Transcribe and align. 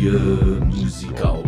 Musical. 0.00 1.42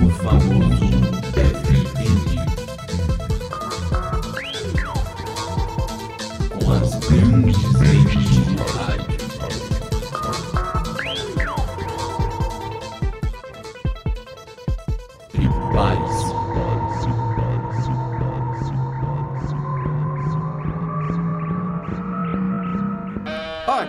O 0.00 0.08
famoso 0.10 0.57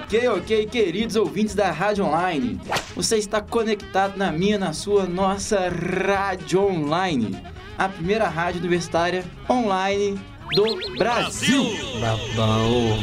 Ok, 0.10 0.28
ok, 0.28 0.66
queridos 0.66 1.16
ouvintes 1.16 1.54
da 1.54 1.70
Rádio 1.70 2.04
Online. 2.04 2.60
Você 2.96 3.18
está 3.18 3.40
conectado 3.40 4.18
na 4.18 4.32
minha, 4.32 4.58
na 4.58 4.74
sua, 4.74 5.06
nossa 5.06 5.70
Rádio 5.70 6.64
Online. 6.64 7.38
A 7.78 7.88
primeira 7.88 8.28
rádio 8.28 8.60
universitária 8.60 9.24
online 9.48 10.20
do 10.56 10.98
Brasil. 10.98 11.64
Babão. 12.02 12.98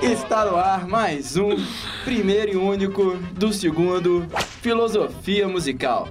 Está 0.00 0.46
no 0.46 0.56
ar 0.56 0.88
mais 0.88 1.36
um, 1.36 1.62
primeiro 2.02 2.52
e 2.52 2.56
único 2.56 3.16
do 3.32 3.52
segundo, 3.52 4.26
Filosofia 4.62 5.46
Musical. 5.46 6.08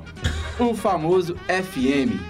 O 0.59 0.75
famoso 0.75 1.35
FM, 1.47 2.21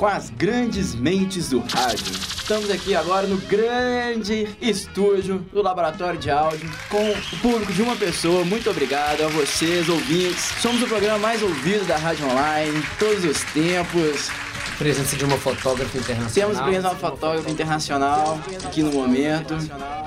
com 0.00 0.06
as 0.06 0.30
grandes 0.30 0.94
mentes 0.94 1.50
do 1.50 1.58
rádio. 1.60 2.06
Estamos 2.10 2.70
aqui 2.70 2.94
agora 2.94 3.26
no 3.26 3.36
grande 3.36 4.48
estúdio 4.58 5.40
do 5.52 5.60
Laboratório 5.60 6.18
de 6.18 6.30
Áudio, 6.30 6.70
com 6.88 7.10
o 7.10 7.38
público 7.42 7.70
de 7.70 7.82
uma 7.82 7.94
pessoa. 7.94 8.42
Muito 8.42 8.70
obrigado 8.70 9.20
a 9.22 9.28
vocês, 9.28 9.90
ouvintes. 9.90 10.54
Somos 10.62 10.80
o 10.82 10.86
programa 10.86 11.18
mais 11.18 11.42
ouvido 11.42 11.86
da 11.86 11.98
Rádio 11.98 12.26
Online, 12.30 12.82
todos 12.98 13.26
os 13.26 13.44
tempos. 13.52 14.30
Presença 14.78 15.16
de 15.16 15.24
uma 15.26 15.36
fotógrafa 15.36 15.98
internacional. 15.98 16.32
Temos 16.32 16.58
presença 16.62 16.88
de 16.88 16.94
uma 16.94 17.10
fotógrafa 17.10 17.50
internacional 17.50 18.40
aqui 18.64 18.82
no 18.82 18.92
momento. 18.92 19.54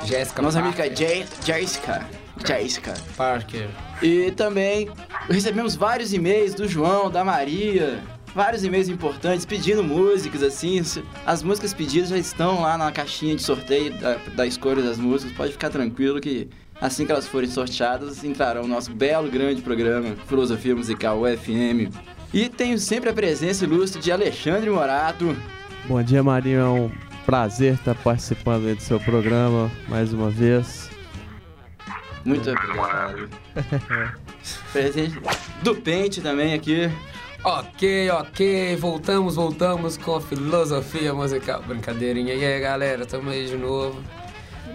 Jéssica 0.05 0.41
Nossa 0.41 0.57
amiga 0.57 0.77
Parker. 0.77 0.97
Jay- 0.97 1.25
Jessica. 1.45 2.07
Jessica. 2.43 2.93
Parker. 3.15 3.69
E 4.01 4.31
também 4.31 4.89
recebemos 5.29 5.75
vários 5.75 6.11
e-mails 6.13 6.55
do 6.55 6.67
João, 6.67 7.11
da 7.11 7.23
Maria, 7.23 7.99
vários 8.33 8.63
e-mails 8.63 8.89
importantes 8.89 9.45
pedindo 9.45 9.83
músicas, 9.83 10.43
assim. 10.43 10.81
As 11.25 11.43
músicas 11.43 11.73
pedidas 11.73 12.09
já 12.09 12.17
estão 12.17 12.61
lá 12.61 12.77
na 12.77 12.91
caixinha 12.91 13.35
de 13.35 13.41
sorteio 13.41 13.93
da, 13.93 14.15
da 14.35 14.45
escolha 14.45 14.81
das 14.81 14.97
músicas. 14.97 15.35
Pode 15.35 15.51
ficar 15.51 15.69
tranquilo 15.69 16.19
que 16.19 16.49
assim 16.81 17.05
que 17.05 17.11
elas 17.11 17.27
forem 17.27 17.49
sorteadas, 17.49 18.23
entrarão 18.23 18.63
no 18.63 18.67
nosso 18.67 18.91
belo, 18.93 19.29
grande 19.29 19.61
programa 19.61 20.15
Filosofia 20.27 20.75
Musical 20.75 21.21
UFM. 21.21 21.89
E 22.33 22.49
tenho 22.49 22.77
sempre 22.79 23.09
a 23.09 23.13
presença 23.13 23.63
ilustre 23.63 24.01
de 24.01 24.11
Alexandre 24.11 24.69
Morato. 24.69 25.35
Bom 25.85 26.01
dia, 26.01 26.23
Marinho. 26.23 26.59
É 26.59 26.65
um 26.65 26.91
prazer 27.25 27.75
estar 27.75 27.95
participando 27.95 28.67
aí 28.67 28.75
do 28.75 28.81
seu 28.81 28.99
programa 28.99 29.71
mais 29.87 30.11
uma 30.11 30.29
vez. 30.29 30.89
Muito 32.25 32.49
obrigado. 32.49 33.29
Presente 34.71 35.19
do 35.61 35.75
Pente 35.75 36.21
também 36.21 36.53
aqui. 36.53 36.89
Ok, 37.43 38.09
ok. 38.11 38.75
Voltamos, 38.77 39.35
voltamos 39.35 39.97
com 39.97 40.15
a 40.15 40.21
filosofia 40.21 41.13
musical. 41.13 41.61
Brincadeirinha. 41.63 42.33
E 42.33 42.45
aí, 42.45 42.59
galera? 42.61 43.05
Tamo 43.05 43.29
aí 43.29 43.45
de 43.47 43.57
novo. 43.57 44.01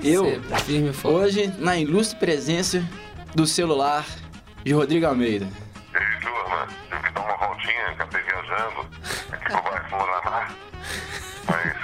Eu, 0.05 0.24
Sempre 0.24 0.61
firme 0.61 0.92
e. 0.92 1.14
Hoje, 1.14 1.52
na 1.58 1.77
ilustre 1.78 2.19
presença 2.19 2.84
do 3.34 3.46
celular 3.46 4.05
de 4.64 4.73
Rodrigo 4.73 5.06
Almeida. 5.06 5.46
E 5.92 5.96
aí, 5.96 6.20
turma, 6.20 6.68
tive 6.90 7.02
que 7.02 7.12
dar 7.12 7.20
uma 7.24 7.46
voltinha, 7.46 7.86
acabei 7.89 8.23
viajando 8.23 8.80
aqui 9.33 9.45
pro 9.52 9.62
bairro 9.62 9.89
Paraná. 9.90 10.48
Mas, 11.46 11.77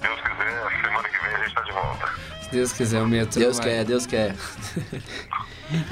Deus 0.00 0.20
quiser, 0.20 0.82
semana 0.82 1.08
que 1.08 1.24
vem 1.24 1.34
a 1.34 1.38
gente 1.44 1.54
tá 1.54 1.60
de 1.62 1.72
volta. 1.72 2.08
Se 2.42 2.50
Deus 2.50 2.72
quiser, 2.72 3.02
o 3.02 3.08
metrô 3.08 3.40
Deus 3.40 3.56
vai- 3.58 3.66
quer, 3.66 3.84
Deus 3.84 4.06
quer. 4.06 4.34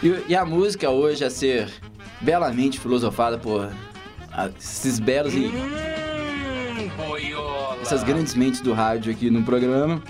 e, 0.03 0.25
e 0.29 0.37
a 0.37 0.45
música 0.45 0.91
hoje 0.91 1.25
a 1.25 1.31
ser 1.31 1.69
belamente 2.21 2.81
filosofada 2.81 3.37
por 3.37 3.71
esses 4.59 4.99
belos 4.99 5.35
e 5.35 5.51
essas 7.83 8.03
grandes 8.03 8.35
mentes 8.35 8.61
do 8.61 8.73
rádio 8.73 9.13
aqui 9.13 9.31
no 9.31 9.43
programa 9.43 10.03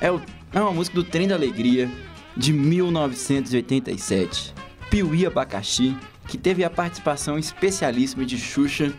é, 0.00 0.10
o- 0.10 0.20
é 0.52 0.60
uma 0.60 0.72
música 0.72 0.94
do 0.96 1.04
Trem 1.04 1.28
da 1.28 1.34
Alegria 1.34 1.90
de 2.36 2.52
1987. 2.52 4.52
Piuí 4.90 5.24
Abacaxi, 5.26 5.96
que 6.28 6.36
teve 6.36 6.64
a 6.64 6.70
participação 6.70 7.38
especialíssima 7.38 8.24
de 8.24 8.38
Xuxa, 8.38 8.92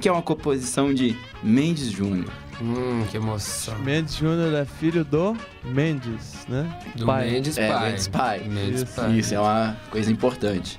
que 0.00 0.08
é 0.08 0.12
uma 0.12 0.22
composição 0.22 0.92
de 0.92 1.16
Mendes 1.42 1.90
Júnior. 1.90 2.30
Hum, 2.60 3.04
que 3.10 3.16
emoção. 3.18 3.78
Mendes 3.80 4.16
Júnior 4.16 4.52
é 4.54 4.64
filho 4.64 5.04
do 5.04 5.36
Mendes, 5.64 6.46
né? 6.48 6.66
Do 6.96 7.06
Pai. 7.06 7.30
Mendes 7.30 7.58
É, 7.58 7.68
Pai. 7.68 7.88
Mendes 7.90 8.08
pai. 8.08 8.38
Mendes 8.48 8.82
Isso, 8.82 8.96
Pai. 8.96 9.12
Isso 9.18 9.34
é 9.34 9.40
uma 9.40 9.76
coisa 9.90 10.10
importante. 10.10 10.78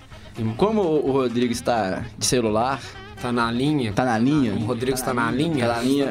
Como 0.58 0.82
o 0.82 1.12
Rodrigo 1.12 1.52
está 1.52 2.04
de 2.18 2.26
celular, 2.26 2.82
Tá 3.22 3.32
na 3.32 3.52
linha? 3.52 3.94
tá 3.94 4.06
na 4.06 4.18
linha. 4.18 4.54
O 4.54 4.66
Rodrigo 4.66 4.96
está 4.96 5.14
na 5.14 5.32
linha? 5.32 5.68
Tá 5.68 5.76
na 5.76 5.82
linha. 5.82 6.08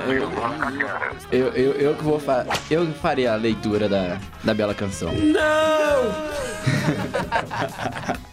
Eu, 1.31 1.49
eu, 1.49 1.73
eu, 1.73 1.95
que 1.95 2.03
vou 2.03 2.19
fa 2.19 2.47
eu 2.71 2.87
farei 2.95 3.27
a 3.27 3.37
leitura 3.37 3.89
da, 3.89 4.19
da 4.43 4.53
bela 4.53 4.75
canção. 4.75 5.13
Não! 5.13 5.41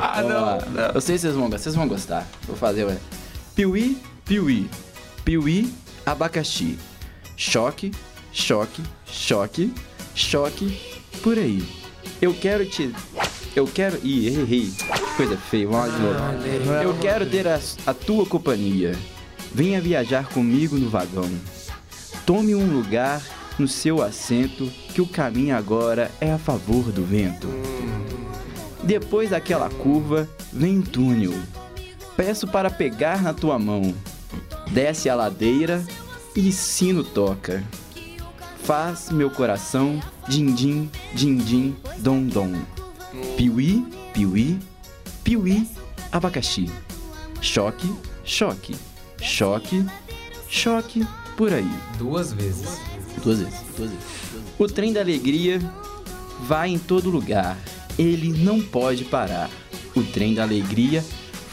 ah, 0.00 0.22
Vamos 0.22 0.32
lá. 0.32 0.58
Eu 0.94 1.00
sei 1.00 1.16
que 1.16 1.20
vocês 1.20 1.34
vão, 1.34 1.50
vocês 1.50 1.74
vão 1.74 1.86
gostar. 1.86 2.26
Vou 2.46 2.56
fazer, 2.56 2.84
ué. 2.84 2.96
Piuí, 3.54 3.98
piuí. 4.24 4.68
Piuí, 5.24 5.72
abacaxi. 6.06 6.78
Choque, 7.36 7.92
choque, 8.32 8.82
choque, 9.06 9.72
choque, 10.14 10.80
por 11.22 11.38
aí. 11.38 11.62
Eu 12.20 12.34
quero 12.34 12.64
te. 12.64 12.92
Eu 13.58 13.66
quero. 13.66 13.98
Ih, 14.04 14.28
errei. 14.28 14.72
Coisa 15.16 15.36
feia, 15.36 15.66
vamos 15.66 15.88
lá 15.88 15.96
de 15.96 16.00
novo. 16.00 16.72
Eu 16.80 16.96
quero 16.98 17.26
ter 17.28 17.48
a, 17.48 17.58
a 17.86 17.92
tua 17.92 18.24
companhia. 18.24 18.96
Venha 19.52 19.80
viajar 19.80 20.28
comigo 20.28 20.76
no 20.76 20.88
vagão. 20.88 21.28
Tome 22.24 22.54
um 22.54 22.72
lugar 22.72 23.20
no 23.58 23.66
seu 23.66 24.00
assento, 24.00 24.70
que 24.94 25.00
o 25.00 25.08
caminho 25.08 25.56
agora 25.56 26.08
é 26.20 26.30
a 26.30 26.38
favor 26.38 26.92
do 26.92 27.04
vento. 27.04 27.48
Depois 28.84 29.30
daquela 29.30 29.68
curva, 29.68 30.28
vem 30.52 30.78
um 30.78 30.82
túnel. 30.82 31.34
Peço 32.16 32.46
para 32.46 32.70
pegar 32.70 33.20
na 33.24 33.34
tua 33.34 33.58
mão. 33.58 33.92
Desce 34.70 35.10
a 35.10 35.16
ladeira 35.16 35.84
e 36.36 36.52
sino 36.52 37.02
toca. 37.02 37.64
Faz 38.62 39.10
meu 39.10 39.30
coração 39.30 39.98
din-din, 40.28 40.88
din-din, 41.12 41.74
dom-dom. 41.98 42.77
Piuí, 43.36 43.84
piuí, 44.12 44.58
piuí, 45.22 45.68
abacaxi. 46.10 46.70
Choque, 47.40 47.88
choque, 48.24 48.74
choque, 49.20 49.84
choque, 50.48 51.06
por 51.36 51.52
aí. 51.52 51.70
Duas 51.98 52.32
vezes. 52.32 52.80
Duas 53.22 53.38
vezes, 53.38 53.60
duas 53.76 53.90
vezes. 53.90 54.04
O 54.58 54.66
trem 54.66 54.92
da 54.92 55.00
alegria 55.00 55.60
vai 56.40 56.70
em 56.70 56.78
todo 56.78 57.10
lugar. 57.10 57.56
Ele 57.98 58.32
não 58.32 58.60
pode 58.60 59.04
parar. 59.04 59.48
O 59.94 60.02
trem 60.02 60.34
da 60.34 60.42
alegria 60.42 61.04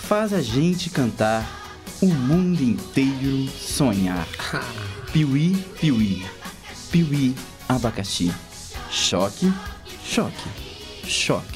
faz 0.07 0.33
a 0.33 0.41
gente 0.41 0.89
cantar. 0.89 1.63
O 2.01 2.07
mundo 2.07 2.61
inteiro 2.61 3.47
sonhar. 3.49 4.27
Piuí, 5.13 5.55
piuí. 5.79 6.25
Piuí, 6.91 7.35
abacaxi. 7.69 8.31
Choque, 8.91 9.51
choque, 10.03 10.49
choque. 11.07 11.54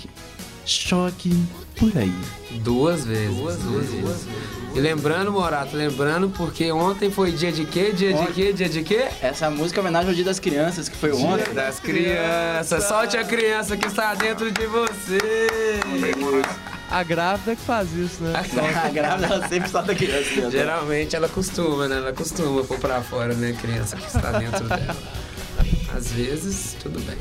Choque 0.69 1.31
por 1.75 1.98
aí. 1.98 2.13
Duas 2.62 3.04
vezes. 3.04 3.36
Duas, 3.36 3.57
vezes. 3.57 4.27
E 4.75 4.80
lembrando, 4.80 5.31
Morato, 5.31 5.75
lembrando, 5.75 6.30
porque 6.30 6.71
ontem 6.71 7.10
foi 7.10 7.31
dia 7.31 7.51
de 7.51 7.66
quê? 7.66 7.92
Dia 7.92 8.13
de 8.13 8.27
quê? 8.33 8.54
Dia 8.54 8.69
de 8.69 8.83
quê? 8.83 9.07
Essa 9.19 9.50
música 9.50 9.80
é 9.80 9.81
homenagem 9.81 10.10
ao 10.10 10.13
Dia 10.16 10.25
das 10.25 10.39
Crianças, 10.39 10.88
que 10.88 10.95
foi 10.95 11.12
ontem. 11.12 11.45
Dia 11.45 11.54
das 11.56 11.80
crianças. 11.80 12.83
Solte 12.83 13.18
a 13.18 13.24
criança 13.24 13.75
que 13.75 13.88
está 13.88 14.13
dentro 14.13 14.51
de 14.51 14.68
você. 14.68 15.18
A 16.92 17.01
grávida 17.01 17.56
que 17.56 17.62
faz 17.63 17.92
isso, 17.94 18.24
né? 18.24 18.33
A 18.36 18.89
grávida, 18.89 19.25
ela 19.33 19.48
sempre 19.48 19.69
solta 19.69 19.92
a 19.92 19.95
criança. 19.95 20.42
né? 20.42 20.51
Geralmente 20.51 21.16
ela 21.16 21.30
costuma, 21.30 21.88
né? 21.88 21.98
Ela 21.98 22.13
costuma 22.13 22.63
pôr 22.63 22.77
pra 22.77 23.01
fora, 23.01 23.33
né? 23.33 23.57
Criança 23.60 23.98
que 23.98 24.06
está 24.06 24.33
dentro 24.33 24.68
dela. 24.68 24.98
Às 25.95 26.12
vezes, 26.12 26.75
tudo 26.80 27.00
bem. 27.00 27.18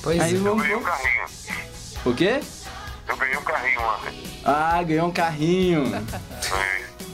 Pois 0.00 0.20
Aí 0.20 0.34
é. 0.34 0.36
Eu 0.36 0.42
vamos... 0.44 0.64
O 2.04 2.14
quê? 2.14 2.40
Eu 3.08 3.16
ganhei 3.16 3.36
um 3.36 3.42
carrinho 3.42 3.80
ontem. 3.80 4.22
Ah, 4.44 4.82
ganhou 4.82 5.08
um 5.08 5.12
carrinho. 5.12 5.94
É. 5.94 6.02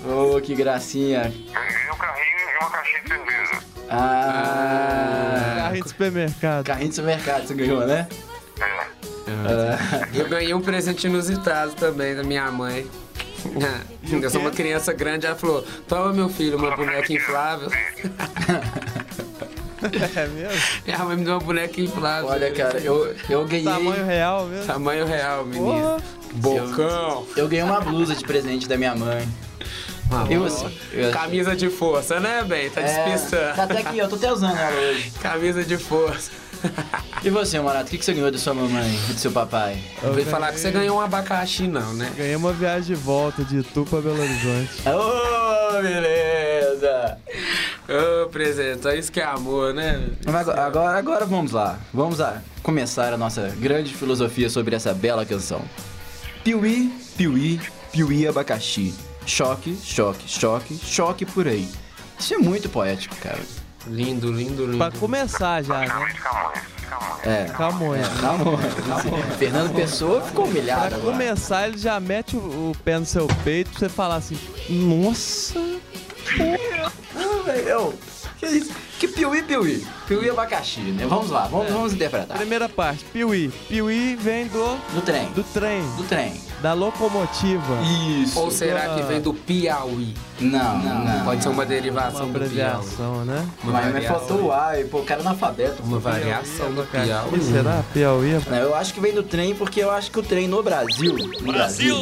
Oh, 0.08 0.40
que 0.40 0.55
gracinha. 0.55 1.23
Ganhei 1.23 1.90
um 1.90 1.96
carrinho 1.96 2.38
e 2.38 2.58
uma 2.61 2.70
caixinha 2.70 3.02
de 3.02 3.08
cerveja. 3.08 3.62
Ah, 3.90 5.55
Carrinho 5.58 5.82
de 5.84 5.88
supermercado. 5.90 6.64
carrinho 6.67 6.88
de 6.88 6.94
supermercado 6.94 7.46
você 7.46 7.55
ganhou, 7.55 7.87
né? 7.87 8.08
É. 8.61 10.19
Eu 10.19 10.29
ganhei 10.29 10.52
um 10.55 10.61
presente 10.61 11.06
inusitado 11.06 11.73
também 11.75 12.14
da 12.14 12.23
minha 12.23 12.50
mãe. 12.50 12.87
Eu 14.11 14.31
sou 14.31 14.40
uma 14.40 14.50
criança 14.50 14.93
grande, 14.93 15.26
ela 15.26 15.37
falou: 15.37 15.62
Toma, 15.88 16.12
meu 16.12 16.29
filho, 16.29 16.56
uma 16.58 16.75
boneca 16.76 17.12
inflável. 17.12 17.69
É 20.17 20.26
mesmo? 20.26 20.62
Minha 20.87 20.99
mãe 20.99 21.17
me 21.17 21.25
deu 21.25 21.34
uma 21.34 21.40
boneca 21.40 21.81
inflável. 21.81 22.29
Olha, 22.31 22.50
cara, 22.52 22.79
eu, 22.79 23.14
eu 23.29 23.44
ganhei. 23.46 23.64
Tamanho 23.64 24.05
real 24.06 24.46
mesmo. 24.46 24.67
Tamanho 24.67 25.06
real, 25.06 25.44
menino. 25.44 25.73
Porra. 25.73 25.96
Bocão. 26.34 27.26
Eu 27.37 27.49
ganhei 27.49 27.64
uma 27.64 27.81
blusa 27.81 28.14
de 28.14 28.25
presente 28.25 28.69
da 28.69 28.76
minha 28.76 28.94
mãe. 28.94 29.26
E 30.31 30.37
você? 30.37 30.67
Eu- 30.93 31.11
Camisa 31.11 31.56
de 31.56 31.70
força, 31.70 32.20
né, 32.20 32.44
bem? 32.46 32.69
Tá 32.69 32.82
É, 32.82 33.05
despistando. 33.05 33.56
tá 33.56 33.62
até 33.64 33.79
aqui, 33.79 33.99
eu 33.99 34.08
tô 34.08 34.17
até 34.17 34.31
usando 34.31 34.56
ela 34.56 34.76
hoje. 34.81 35.11
Camisa 35.23 35.64
de 35.64 35.79
força. 35.79 36.31
E 37.25 37.31
você, 37.31 37.58
Morato, 37.58 37.87
o 37.87 37.90
que, 37.90 37.99
que 37.99 38.05
você 38.05 38.12
ganhou 38.12 38.31
da 38.31 38.38
sua 38.38 38.55
mamãe 38.55 38.94
e 39.11 39.14
do 39.14 39.19
seu 39.19 39.32
papai? 39.32 39.79
Não 40.02 40.11
Eu 40.11 40.14
veio 40.14 40.26
falar 40.29 40.52
que 40.52 40.61
você 40.61 40.70
ganhou 40.70 40.99
um 40.99 41.00
abacaxi, 41.00 41.67
não, 41.67 41.93
né? 41.94 42.12
Ganhei 42.17 42.37
uma 42.37 42.52
viagem 42.52 42.82
de 42.84 42.94
volta 42.94 43.43
de 43.43 43.58
Itu 43.58 43.84
pra 43.88 44.00
Belo 44.00 44.20
Horizonte. 44.20 44.70
Ô, 44.87 45.82
beleza! 45.82 47.19
Ô, 47.88 48.29
presente, 48.29 48.87
é 48.87 48.96
isso 48.99 49.11
que 49.11 49.20
é 49.20 49.25
amor, 49.25 49.75
né? 49.75 50.08
Agora, 50.26 50.64
agora, 50.67 50.99
agora 50.99 51.26
vamos 51.26 51.52
lá. 51.52 51.79
Vamos 51.93 52.19
lá 52.19 52.40
começar 52.62 53.12
a 53.12 53.17
nossa 53.17 53.49
grande 53.58 53.93
filosofia 53.93 54.49
sobre 54.49 54.76
essa 54.76 54.94
bela 54.94 55.26
canção. 55.26 55.61
Piuí, 56.44 56.93
piuí, 57.17 57.61
piuí 57.90 58.26
abacaxi. 58.26 58.94
Choque, 59.26 59.76
choque, 59.82 60.29
choque, 60.29 60.79
choque 60.84 61.26
por 61.26 61.46
aí. 61.49 61.69
Isso 62.19 62.34
é 62.34 62.38
muito 62.38 62.69
poético, 62.69 63.17
cara. 63.17 63.40
Lindo, 63.87 64.31
lindo, 64.32 64.64
lindo. 64.64 64.79
Pra 64.79 64.93
começar 64.93 65.62
já, 65.62 65.81
né? 65.81 65.87
Praticamente 65.87 66.20
Camões. 66.20 66.61
Camões. 66.88 67.26
É. 67.26 67.44
Camões. 67.46 68.06
Calma, 68.20 68.58
Fernando 69.38 69.75
Pessoa 69.75 70.20
ficou 70.23 70.44
humilhado 70.44 70.88
Pra 70.88 70.99
agora. 70.99 71.12
começar, 71.12 71.67
ele 71.69 71.79
já 71.79 71.99
mete 71.99 72.37
o, 72.37 72.38
o 72.38 72.76
pé 72.84 72.99
no 72.99 73.06
seu 73.06 73.26
peito 73.44 73.70
pra 73.70 73.81
você 73.81 73.88
falar 73.88 74.17
assim: 74.17 74.38
Nossa, 74.69 75.58
Velho, 77.44 77.94
Que 78.38 78.46
isso? 78.46 78.70
Que 78.98 79.08
piuí, 79.08 79.42
piuí? 79.42 79.84
Piuí 80.06 80.30
abacaxi, 80.30 80.80
né? 80.80 81.06
Vamos 81.08 81.30
lá, 81.30 81.46
vamos, 81.48 81.72
vamos 81.72 81.92
interpretar. 81.92 82.36
primeira 82.36 82.68
parte, 82.68 83.04
Piuí. 83.12 83.48
Piuí 83.68 84.14
vem 84.16 84.46
do, 84.46 84.76
Do 84.94 85.00
trem. 85.02 85.26
do 85.32 85.42
trem, 85.42 85.82
Do 85.96 86.04
trem. 86.04 86.40
da 86.60 86.72
locomotiva. 86.72 87.78
Isso. 88.22 88.38
Ou 88.38 88.50
será 88.50 88.94
que 88.94 89.02
vem 89.02 89.20
do 89.20 89.34
Piauí? 89.34 90.14
Não, 90.40 90.78
não, 90.78 91.04
não. 91.04 91.24
Pode 91.24 91.42
ser 91.42 91.48
uma 91.48 91.58
Uma 91.62 91.66
derivação 91.66 92.28
do 92.30 92.38
Piauí. 92.38 93.24
né? 93.26 93.48
Uma 93.64 93.72
Mas, 93.72 93.92
variação. 93.92 94.18
faltou 94.20 94.42
o 94.46 94.52
A 94.52 94.78
e 94.80 94.84
pô, 94.84 94.98
o 94.98 95.04
cara 95.04 95.20
é 95.20 95.24
analfabeto. 95.24 95.82
Uma 95.82 95.98
variação 95.98 96.72
do 96.72 96.84
Piauí. 96.84 97.42
Será? 97.42 97.82
Piauí? 97.92 98.40
Não, 98.48 98.56
eu 98.58 98.74
acho 98.74 98.94
que 98.94 99.00
vem 99.00 99.12
do 99.12 99.22
trem 99.24 99.54
porque 99.54 99.80
eu 99.80 99.90
acho 99.90 100.10
que 100.12 100.18
o 100.18 100.22
trem 100.22 100.46
no 100.46 100.62
Brasil. 100.62 101.16
No 101.40 101.52
Brasil! 101.52 101.96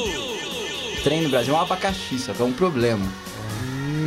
Trem 1.03 1.23
no 1.23 1.31
Brasil 1.31 1.55
é 1.55 1.57
um 1.57 1.61
abacaxi, 1.63 2.19
só 2.19 2.33
que 2.35 2.43
é 2.43 2.45
um 2.45 2.53
problema. 2.53 3.05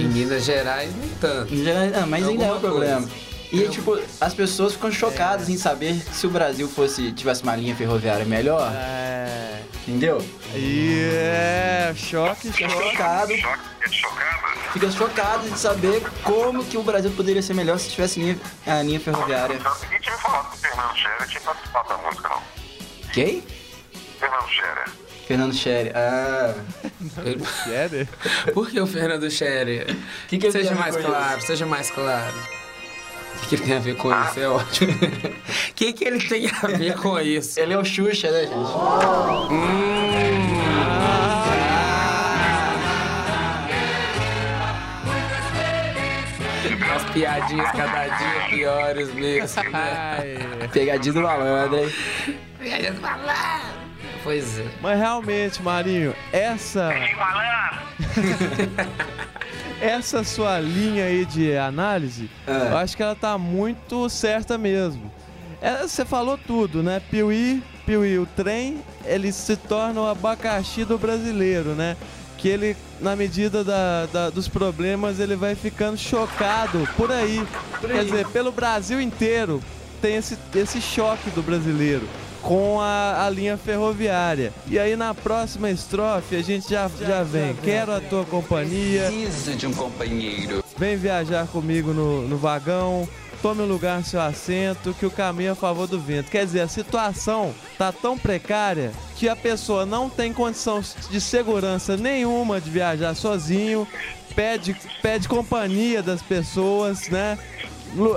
Em 0.03 0.07
Minas 0.07 0.44
Gerais, 0.44 0.94
nem 0.95 1.09
tanto. 1.21 1.53
Em 1.53 1.63
geral, 1.63 1.85
não, 2.01 2.07
mas 2.07 2.27
ainda 2.27 2.45
é 2.45 2.53
um 2.53 2.59
problema. 2.59 3.01
coisa. 3.01 3.33
E 3.51 3.69
tipo, 3.69 4.00
as 4.19 4.33
pessoas 4.33 4.73
ficam 4.73 4.91
chocadas 4.91 5.47
em 5.47 5.57
saber 5.57 5.95
se 6.11 6.25
o 6.25 6.29
Brasil 6.31 6.67
fosse 6.67 7.11
tivesse 7.11 7.44
uma 7.44 7.55
linha 7.55 7.75
ferroviária 7.75 8.25
melhor, 8.25 8.71
É. 8.75 9.61
entendeu? 9.88 10.17
É. 10.55 11.94
Choque, 11.95 12.51
Fica 12.51 12.69
choque. 12.69 12.89
chocado, 12.91 13.38
Choque, 13.38 13.91
chocada. 13.91 14.47
fica 14.73 14.91
chocado 14.91 15.50
de 15.50 15.59
saber 15.59 16.01
como 16.23 16.63
que 16.65 16.77
o 16.77 16.83
Brasil 16.83 17.11
poderia 17.11 17.41
ser 17.44 17.53
melhor 17.53 17.77
se 17.77 17.89
tivesse 17.91 18.19
linha, 18.19 18.38
a 18.65 18.81
linha 18.81 19.00
ferroviária. 19.00 19.53
Então, 19.55 19.71
ninguém 19.83 20.00
tinha 20.00 20.15
me 20.15 20.21
falado 20.21 20.50
que 20.50 20.55
o 20.55 20.59
Fernando 20.59 20.95
Scherer 20.97 21.27
tinha 21.27 21.41
participado 21.41 21.89
da 21.89 21.97
música, 21.97 22.29
não. 22.29 22.41
Quem? 23.13 23.44
Fernando 24.19 24.47
Scherer. 24.50 24.85
Fernando 25.28 25.54
Scherer. 25.54 25.94
Ah. 25.96 26.54
Sério? 27.66 28.08
Por 28.54 28.70
que 28.70 28.80
o 28.80 28.88
Fernando 28.88 29.30
Scherer? 29.30 29.96
Que 30.28 30.38
que 30.38 30.52
seja 30.52 30.75
mais 30.75 30.96
claro, 30.96 31.42
seja 31.42 31.66
mais 31.66 31.90
claro. 31.90 32.34
O 33.36 33.46
que, 33.48 33.48
que 33.50 33.56
ele 33.56 33.64
tem 33.64 33.75
a 33.75 33.80
ver 33.80 33.96
com 33.96 34.10
isso? 34.10 34.40
É 34.40 34.48
ótimo. 34.48 34.94
O 34.94 35.74
que, 35.75 35.94
que 35.94 36.06
ele 36.06 36.20
tem 36.28 36.48
a 36.48 36.68
ver 36.68 36.96
com 36.96 37.20
isso? 37.20 37.60
Ele 37.60 37.74
é 37.74 37.78
o 37.78 37.84
Xuxa, 37.84 38.31
né, 38.31 38.42
gente? 38.42 39.74
As 46.96 47.04
piadinhas 47.12 47.72
cada 47.72 48.08
dia 48.08 48.48
piores 48.50 49.14
mesmo, 49.14 49.64
né? 49.72 50.68
Pegadinha 50.72 51.14
do 51.14 51.22
malandro, 51.22 51.80
hein? 51.80 51.94
Piadinhas 52.60 53.00
malandro. 53.00 53.62
Pois 54.24 54.58
é. 54.60 54.66
Mas 54.81 54.98
realmente, 54.98 55.62
Marinho, 55.62 56.16
essa. 56.31 56.90
essa 59.81 60.24
sua 60.24 60.60
linha 60.60 61.06
aí 61.06 61.25
de 61.25 61.58
análise, 61.58 62.30
É. 62.48 62.70
eu 62.72 62.78
acho 62.78 62.96
que 62.96 63.04
ela 63.04 63.16
tá 63.16 63.38
muito 63.38 64.08
certa 64.10 64.58
mesmo. 64.58 65.12
É, 65.62 65.86
Você 65.86 66.06
falou 66.06 66.38
tudo, 66.38 66.81
né? 66.84 67.02
Piuí, 67.12 67.62
Piuí, 67.86 68.18
o 68.20 68.25
trem, 68.25 68.80
ele 69.06 69.31
se 69.31 69.56
torna 69.56 70.02
o 70.02 70.08
abacaxi 70.10 70.84
do 70.86 70.98
brasileiro, 70.98 71.70
né? 71.70 71.96
Que 72.38 72.50
ele, 72.50 72.75
na 73.00 73.16
medida 73.16 73.64
da- 73.64 74.06
da- 74.12 74.30
dos 74.30 74.48
problemas, 74.50 75.20
ele 75.20 75.36
vai 75.36 75.56
ficando 75.56 75.98
chocado 75.98 76.88
por 76.98 77.12
aí. 77.12 77.46
Quer 77.81 78.04
dizer, 78.04 78.28
pelo 78.28 78.52
Brasil 78.52 79.00
inteiro 79.02 79.62
tem 80.02 80.16
esse, 80.18 80.38
esse 80.56 80.81
choque 80.81 81.30
do 81.30 81.42
brasileiro 81.42 82.06
com 82.44 82.80
a, 82.80 83.25
a 83.25 83.30
linha 83.30 83.57
ferroviária. 83.57 84.54
E 84.68 84.78
aí 84.78 84.95
na 84.95 85.13
próxima 85.13 85.72
estrofe 85.72 86.36
a 86.36 86.42
gente 86.44 86.69
já, 86.69 86.90
já 87.00 87.24
vem. 87.24 87.56
Quero 87.56 87.94
a 87.94 88.00
tua 88.00 88.25
companhia. 88.25 89.06
Precisa 89.07 89.56
de 89.56 89.66
um 89.66 89.74
companheiro. 89.74 90.63
Vem 90.78 90.98
viajar 90.98 91.48
comigo 91.48 91.94
no, 91.94 92.28
no 92.28 92.38
vagão. 92.38 93.07
Tome 93.42 93.62
um 93.62 93.66
lugar 93.66 94.00
no 94.00 94.06
seu 94.06 94.22
assento, 94.22 94.94
que 94.94 95.06
o 95.06 95.12
caminho 95.12 95.50
é 95.50 95.51
a 95.51 95.56
favor 95.56 95.86
do 95.86 96.00
vento. 96.00 96.31
Quer 96.31 96.45
dizer, 96.45 96.62
a 96.62 96.68
situação 96.68 97.54
tá 97.78 97.92
tão 97.92 98.18
precária 98.18 98.94
que 99.18 99.28
a 99.28 99.36
pessoa 99.36 99.86
não 99.86 100.10
tem 100.10 100.31
condição 100.31 100.81
de 101.10 101.19
segurança 101.19 101.98
nenhuma 101.98 102.62
de 102.62 102.69
viajar 102.69 103.13
sozinho, 103.16 103.86
pede, 104.34 104.74
pede 105.01 105.28
companhia 105.28 106.01
das 106.01 106.22
pessoas, 106.22 107.10
né? 107.10 107.38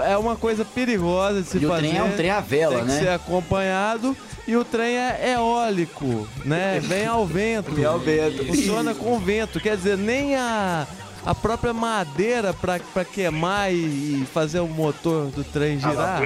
É 0.07 0.17
uma 0.17 0.37
coisa 0.37 0.65
perigosa 0.65 1.43
de 1.43 1.49
se 1.49 1.59
E 1.59 1.67
o 1.67 1.69
fazer. 1.69 1.89
trem 1.89 1.99
é 1.99 2.03
um 2.03 2.13
trem 2.13 2.31
à 2.31 2.41
vela, 2.41 2.77
tem 2.77 2.85
que 2.87 2.93
né? 2.93 2.99
ser 3.01 3.09
acompanhado. 3.11 4.17
E 4.49 4.57
o 4.57 4.65
trem 4.65 4.97
é 4.97 5.35
eólico, 5.35 6.27
né? 6.45 6.79
Vem 6.83 7.07
ao 7.07 7.27
vento. 7.27 7.73
Vem 7.73 7.85
ao 7.85 7.99
vento. 7.99 8.47
Funciona 8.47 8.95
com 8.95 9.19
vento. 9.19 9.59
Quer 9.61 9.77
dizer, 9.77 9.99
nem 9.99 10.37
a, 10.37 10.87
a 11.25 11.35
própria 11.35 11.73
madeira 11.73 12.55
pra, 12.55 12.79
pra 12.95 13.05
queimar 13.05 13.73
e, 13.73 14.25
fazer 14.33 14.61
o 14.61 14.69
motor 14.69 15.27
do 15.33 15.43
trem 15.43 15.81
girar. 15.81 16.21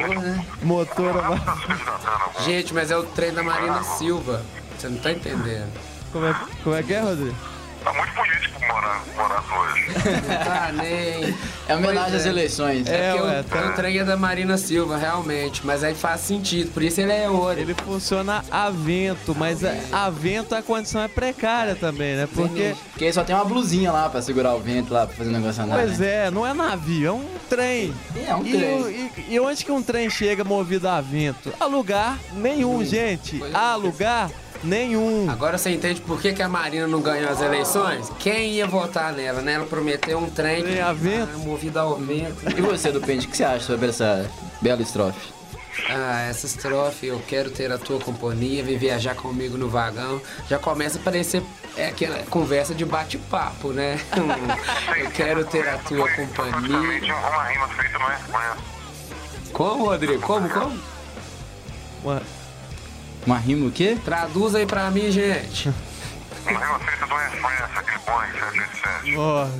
Motor 0.62 1.16
a 1.16 1.30
ma- 1.30 1.58
Gente, 2.44 2.74
mas 2.74 2.90
é 2.90 2.96
o 2.96 3.02
trem 3.04 3.32
da 3.32 3.42
Marina 3.42 3.82
Silva. 3.82 4.42
Você 4.78 4.88
não 4.88 4.98
tá 4.98 5.12
entendendo. 5.12 5.70
como, 6.12 6.26
é, 6.26 6.36
como 6.62 6.76
é 6.76 6.82
que 6.82 6.92
é, 6.92 7.00
Rodrigo? 7.00 7.34
Tá 7.84 7.92
muito 7.94 8.12
político 8.12 8.60
morar, 8.66 9.02
morar 9.16 9.42
hoje. 9.58 9.86
Não 10.28 10.44
tá 10.44 10.72
nem. 10.72 11.34
É 11.66 11.76
homenagem 11.76 12.16
às 12.16 12.26
é. 12.26 12.28
eleições. 12.28 12.86
É, 12.86 13.12
Porque 13.12 13.24
ué, 13.24 13.40
o, 13.40 13.44
tá. 13.44 13.68
o 13.68 13.72
trem 13.74 13.98
é 13.98 14.04
da 14.04 14.16
Marina 14.16 14.58
Silva, 14.58 14.96
realmente. 14.98 15.64
Mas 15.64 15.82
aí 15.82 15.94
faz 15.94 16.20
sentido. 16.20 16.70
Por 16.72 16.82
isso 16.82 17.00
ele 17.00 17.12
é 17.12 17.28
ouro. 17.30 17.58
Ele 17.58 17.74
funciona 17.74 18.44
a 18.50 18.68
vento, 18.70 19.34
mas 19.34 19.64
a, 19.64 19.72
a 19.92 20.10
vento 20.10 20.54
a 20.54 20.60
condição 20.62 21.00
é 21.02 21.08
precária 21.08 21.74
também, 21.74 22.16
né? 22.16 22.28
Porque, 22.34 22.74
Porque 22.92 23.12
só 23.12 23.24
tem 23.24 23.34
uma 23.34 23.44
blusinha 23.44 23.90
lá 23.92 24.08
pra 24.10 24.20
segurar 24.20 24.54
o 24.54 24.60
vento 24.60 24.92
lá, 24.92 25.06
pra 25.06 25.16
fazer 25.16 25.30
o 25.30 25.32
negócio 25.32 25.62
andar. 25.62 25.76
pois 25.78 25.98
né? 25.98 26.26
é, 26.26 26.30
não 26.30 26.46
é 26.46 26.52
navio, 26.52 27.08
é 27.08 27.12
um 27.12 27.24
trem. 27.48 27.94
É 28.26 28.34
um 28.34 28.44
E, 28.44 28.50
trem. 28.50 28.82
o- 28.82 28.90
e- 28.90 29.10
e 29.30 29.40
onde 29.40 29.64
que 29.64 29.72
um 29.72 29.82
trem 29.82 30.10
chega 30.10 30.44
movido 30.44 30.86
a 30.88 31.00
vento? 31.00 31.52
A 31.58 31.64
lugar 31.66 32.18
nenhum, 32.34 32.84
gente. 32.84 33.40
A 33.54 33.74
lugar 33.76 34.30
nenhum. 34.62 35.28
Agora 35.30 35.58
você 35.58 35.70
entende 35.70 36.00
por 36.00 36.20
que, 36.20 36.32
que 36.32 36.42
a 36.42 36.48
Marina 36.48 36.86
não 36.86 37.00
ganhou 37.00 37.30
as 37.30 37.40
eleições? 37.40 38.10
Quem 38.18 38.52
ia 38.52 38.66
votar 38.66 39.12
nela, 39.12 39.40
né? 39.40 39.54
Ela 39.54 39.66
prometeu 39.66 40.18
um 40.18 40.28
trem 40.30 40.62
Trem 40.62 40.80
a 40.80 40.92
vento. 40.92 41.30
Ah, 41.34 41.38
movido 41.38 41.78
ao 41.78 41.96
vento. 41.96 42.36
E 42.56 42.60
você, 42.60 42.90
do 42.92 43.00
Pente, 43.00 43.26
o 43.26 43.30
que 43.30 43.36
você 43.36 43.44
acha 43.44 43.64
sobre 43.66 43.88
essa 43.88 44.28
bela 44.60 44.82
estrofe? 44.82 45.32
Ah, 45.88 46.22
essa 46.28 46.46
estrofe, 46.46 47.06
eu 47.06 47.20
quero 47.26 47.50
ter 47.50 47.72
a 47.72 47.78
tua 47.78 47.98
companhia, 48.00 48.62
vem 48.62 48.76
viajar 48.76 49.14
comigo 49.14 49.56
no 49.56 49.68
vagão. 49.68 50.20
Já 50.48 50.58
começa 50.58 50.98
a 50.98 51.02
parecer 51.02 51.42
é, 51.76 51.86
aquela 51.86 52.18
conversa 52.26 52.74
de 52.74 52.84
bate-papo, 52.84 53.68
né? 53.68 53.98
eu 54.98 55.10
quero 55.10 55.44
ter 55.44 55.66
a 55.68 55.78
tua 55.78 56.08
companhia. 56.10 56.52
Praticamente 56.52 57.12
uma 57.12 57.44
rima 57.44 57.68
feita 57.68 57.98
na 57.98 58.14
Espanha. 58.14 58.56
Como, 59.52 59.84
Rodrigo? 59.86 60.20
Como, 60.22 60.48
como? 60.48 60.78
Uma- 62.04 62.22
Uma 63.26 63.38
rima 63.38 63.66
o 63.66 63.70
quê? 63.70 63.98
Traduz 64.04 64.54
aí 64.54 64.64
pra 64.66 64.90
mim, 64.90 65.10
gente. 65.10 65.68
Um 65.68 65.74
remastered 66.46 67.06
do 67.06 67.14
Air 67.14 67.30
France, 67.32 67.62
aquele 67.76 67.98
Boeing 68.06 68.32
787. 68.32 69.14
Nossa. 69.14 69.50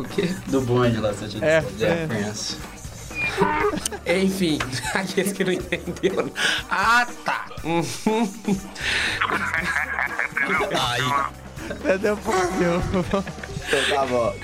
O 0.00 0.04
quê? 0.04 0.34
Do 0.46 0.60
bonde 0.62 0.96
lá, 0.98 1.12
você 1.12 1.26
tinha 1.28 1.44
É, 1.44 1.60
disse, 1.60 1.84
é. 1.84 2.06
France. 2.06 2.56
Enfim, 4.06 4.58
aqueles 4.94 5.32
que 5.32 5.44
não 5.44 5.52
entenderam. 5.52 6.30
Ah, 6.70 7.06
tá. 7.24 7.46
Uhum. 7.64 7.82
Até 11.70 11.98
depois, 11.98 12.54
meu. 12.56 12.80
Então 13.72 13.96
tá 13.96 14.06
bom. 14.06 14.34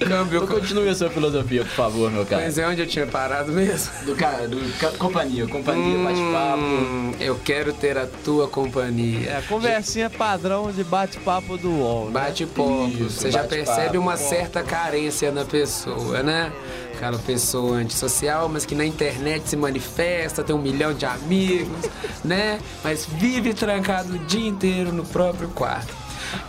Câmbio. 0.00 0.42
Então 0.42 0.58
continue 0.60 0.88
a 0.88 0.94
sua 0.94 1.08
filosofia, 1.08 1.62
por 1.64 1.70
favor, 1.70 2.10
meu 2.10 2.26
cara. 2.26 2.42
Mas 2.42 2.58
é 2.58 2.66
onde 2.66 2.80
eu 2.80 2.86
tinha 2.86 3.06
parado 3.06 3.52
mesmo? 3.52 3.90
Do 4.04 4.16
cara, 4.16 4.48
do 4.48 4.56
ca- 4.78 4.90
companhia, 4.98 5.46
companhia, 5.46 5.98
bate-papo. 6.02 6.62
Hum, 6.62 7.12
eu 7.20 7.38
quero 7.44 7.72
ter 7.72 7.96
a 7.96 8.06
tua 8.24 8.48
companhia. 8.48 9.30
É, 9.30 9.42
conversinha 9.42 10.10
padrão 10.10 10.72
de 10.72 10.82
bate-papo 10.82 11.56
do 11.56 11.70
UOL. 11.70 12.06
Né? 12.06 12.12
Bate-papo. 12.12 12.90
Você 13.08 13.30
já 13.30 13.42
bate-papo. 13.42 13.64
percebe 13.66 13.98
uma 13.98 14.16
certa 14.16 14.62
carência 14.62 15.30
na 15.30 15.44
pessoa, 15.44 16.22
né? 16.22 16.52
Aquela 16.96 17.18
pessoa 17.18 17.76
antissocial, 17.78 18.48
mas 18.48 18.64
que 18.66 18.74
na 18.74 18.84
internet 18.84 19.48
se 19.48 19.56
manifesta, 19.56 20.42
tem 20.42 20.54
um 20.54 20.60
milhão 20.62 20.92
de 20.94 21.04
amigos, 21.06 21.88
né? 22.24 22.58
Mas 22.82 23.04
vive 23.06 23.54
trancado 23.54 24.14
o 24.14 24.18
dia 24.18 24.48
inteiro 24.48 24.92
no 24.92 25.04
próprio 25.04 25.48
quarto. 25.48 25.92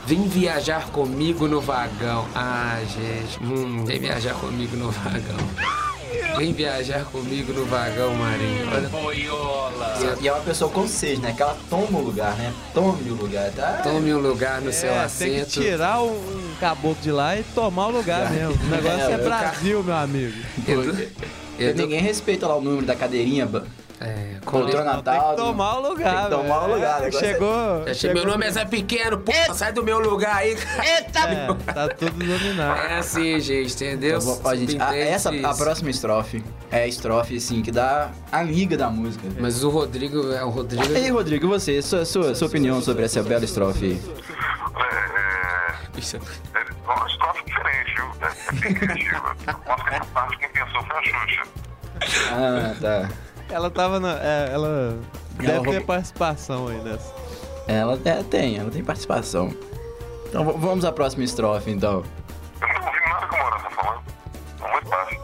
Vem 0.06 0.28
viajar 0.28 0.88
comigo 0.90 1.48
no 1.48 1.60
vagão. 1.62 2.26
Ah, 2.36 2.80
gente. 2.82 3.44
Hum, 3.44 3.84
vem 3.86 4.00
viajar 4.00 4.34
comigo 4.36 4.76
no 4.78 4.92
vagão. 4.92 5.38
Vem 6.38 6.52
viajar 6.54 7.06
comigo 7.06 7.54
no 7.54 7.66
vagão, 7.66 8.14
Marinho. 8.16 8.68
Olha, 8.72 10.18
E 10.22 10.28
é 10.28 10.32
uma 10.34 10.42
pessoa 10.44 10.70
com 10.70 10.88
sede, 10.88 11.22
né? 11.22 11.34
Que 11.36 11.42
ela 11.42 11.58
toma 11.70 11.98
o 12.00 12.02
lugar, 12.04 12.36
né? 12.36 12.54
Tome 12.74 13.10
o 13.10 13.16
lugar, 13.16 13.52
tá? 13.52 13.80
tome 13.84 14.14
um 14.14 14.20
lugar 14.20 14.62
no 14.62 14.72
seu 14.72 14.90
É, 14.92 15.08
tem 15.08 15.30
que 15.36 15.42
assento. 15.42 15.50
tirar 15.62 16.02
um, 16.02 16.08
um 16.12 16.56
caboclo 16.60 16.98
de 17.02 17.12
lá 17.12 17.38
e 17.38 17.44
tomar 17.56 17.88
o 17.88 17.92
lugar 17.92 18.30
mesmo. 18.32 18.54
O 18.54 18.68
negócio 18.68 19.00
É, 19.00 19.12
é, 19.12 19.16
eu- 19.16 19.24
Brasil, 19.24 19.84
meu 19.84 19.96
amigo. 19.96 20.34
Porque 20.66 21.10
Edu- 21.60 21.82
ninguém 21.84 22.02
respeita 22.02 22.48
lá 22.48 22.56
o 22.58 22.62
número 22.62 22.86
da 22.86 22.96
cadeirinha, 22.96 23.50
É, 24.02 24.36
poltrona 24.44 24.96
Não, 24.96 25.02
tem 25.04 25.14
que 25.14 25.36
tomar 25.38 25.78
o 25.78 25.90
lugar, 25.90 26.14
Tem 26.14 26.24
que 26.24 26.30
tomar 26.44 26.64
o 26.64 26.74
lugar, 26.74 27.04
É, 27.04 27.08
é- 27.08 27.12
Chegou. 27.12 27.84
Já 27.86 27.92
achei, 27.92 28.14
meu 28.14 28.26
nome 28.26 28.46
é 28.46 28.52
Zé 28.52 28.66
Pequeno, 28.66 29.18
pô, 29.20 29.32
sai 29.54 29.72
do 29.72 29.84
meu 29.84 30.00
lugar 30.00 30.36
aí. 30.36 30.50
Eita, 30.50 31.20
É, 31.20 31.48
tá 31.74 31.88
tudo 31.88 32.12
dominado. 32.12 32.82
É 32.82 32.98
assim, 32.98 33.40
gente, 33.40 33.74
entendeu? 33.74 34.18
Então, 34.20 34.42
ó, 34.44 34.56
gente, 34.56 34.82
a, 34.82 34.96
essa, 34.96 35.30
a 35.30 35.54
próxima 35.56 35.90
estrofe 35.90 36.44
é 36.70 36.84
a 36.84 36.88
estrofe, 36.88 37.38
assim, 37.38 37.62
que 37.62 37.72
dá 37.72 38.12
a 38.32 38.44
liga 38.44 38.76
da 38.76 38.90
música. 38.90 39.24
Mas 39.40 39.64
o 39.64 39.70
Rodrigo, 39.70 40.30
é 40.34 40.44
o 40.44 40.50
Rodrigo. 40.50 40.92
E 40.92 40.96
aí, 40.98 41.10
Rodrigo, 41.10 41.48
você, 41.48 41.82
sua, 41.82 42.04
sua, 42.06 42.36
sua 42.36 42.48
opinião 42.48 42.82
sobre 42.82 43.06
essa 43.06 43.24
bela 43.24 43.46
estrofe 43.46 43.86
aí? 43.86 44.02
É, 44.78 45.96
é, 45.98 46.60
é 46.60 46.92
uma 46.92 47.08
estrofe 47.08 47.46
diferente, 47.46 47.96
viu? 47.96 48.12
É, 48.22 48.70
é 48.70 48.74
criativa. 48.74 49.36
Acho 49.48 50.02
que 50.02 50.08
parte 50.08 50.38
quem 50.38 50.50
pensou 50.50 50.84
foi 50.84 50.98
a 50.98 51.02
Xuxa. 51.02 51.44
Ah, 52.32 52.76
tá. 52.82 53.10
Ela 53.50 53.70
tava 53.70 54.00
na. 54.00 54.18
é, 54.22 54.50
ela 54.54 54.98
deve 55.38 55.52
Ela 55.52 55.60
ter 55.62 55.68
roubou- 55.68 55.86
participação 55.86 56.68
aí 56.68 56.78
nessa. 56.82 57.14
Ela 57.68 58.00
é, 58.06 58.24
tem, 58.24 58.58
ela 58.58 58.70
tem 58.70 58.84
participação. 58.84 59.54
Então 60.28 60.44
vamos 60.58 60.84
à 60.86 60.92
próxima 60.92 61.24
estrofe, 61.24 61.72
então. 61.72 62.04
Eu 62.62 62.68
não 62.68 62.88
ouvindo 62.88 63.10
nada 63.10 63.28
que 63.28 63.36
o 63.36 63.38
Morato 63.44 63.64
tá 63.64 63.70
falando. 63.70 64.02
Tá 64.60 64.72
muito 64.72 64.90
baixo. 64.90 65.20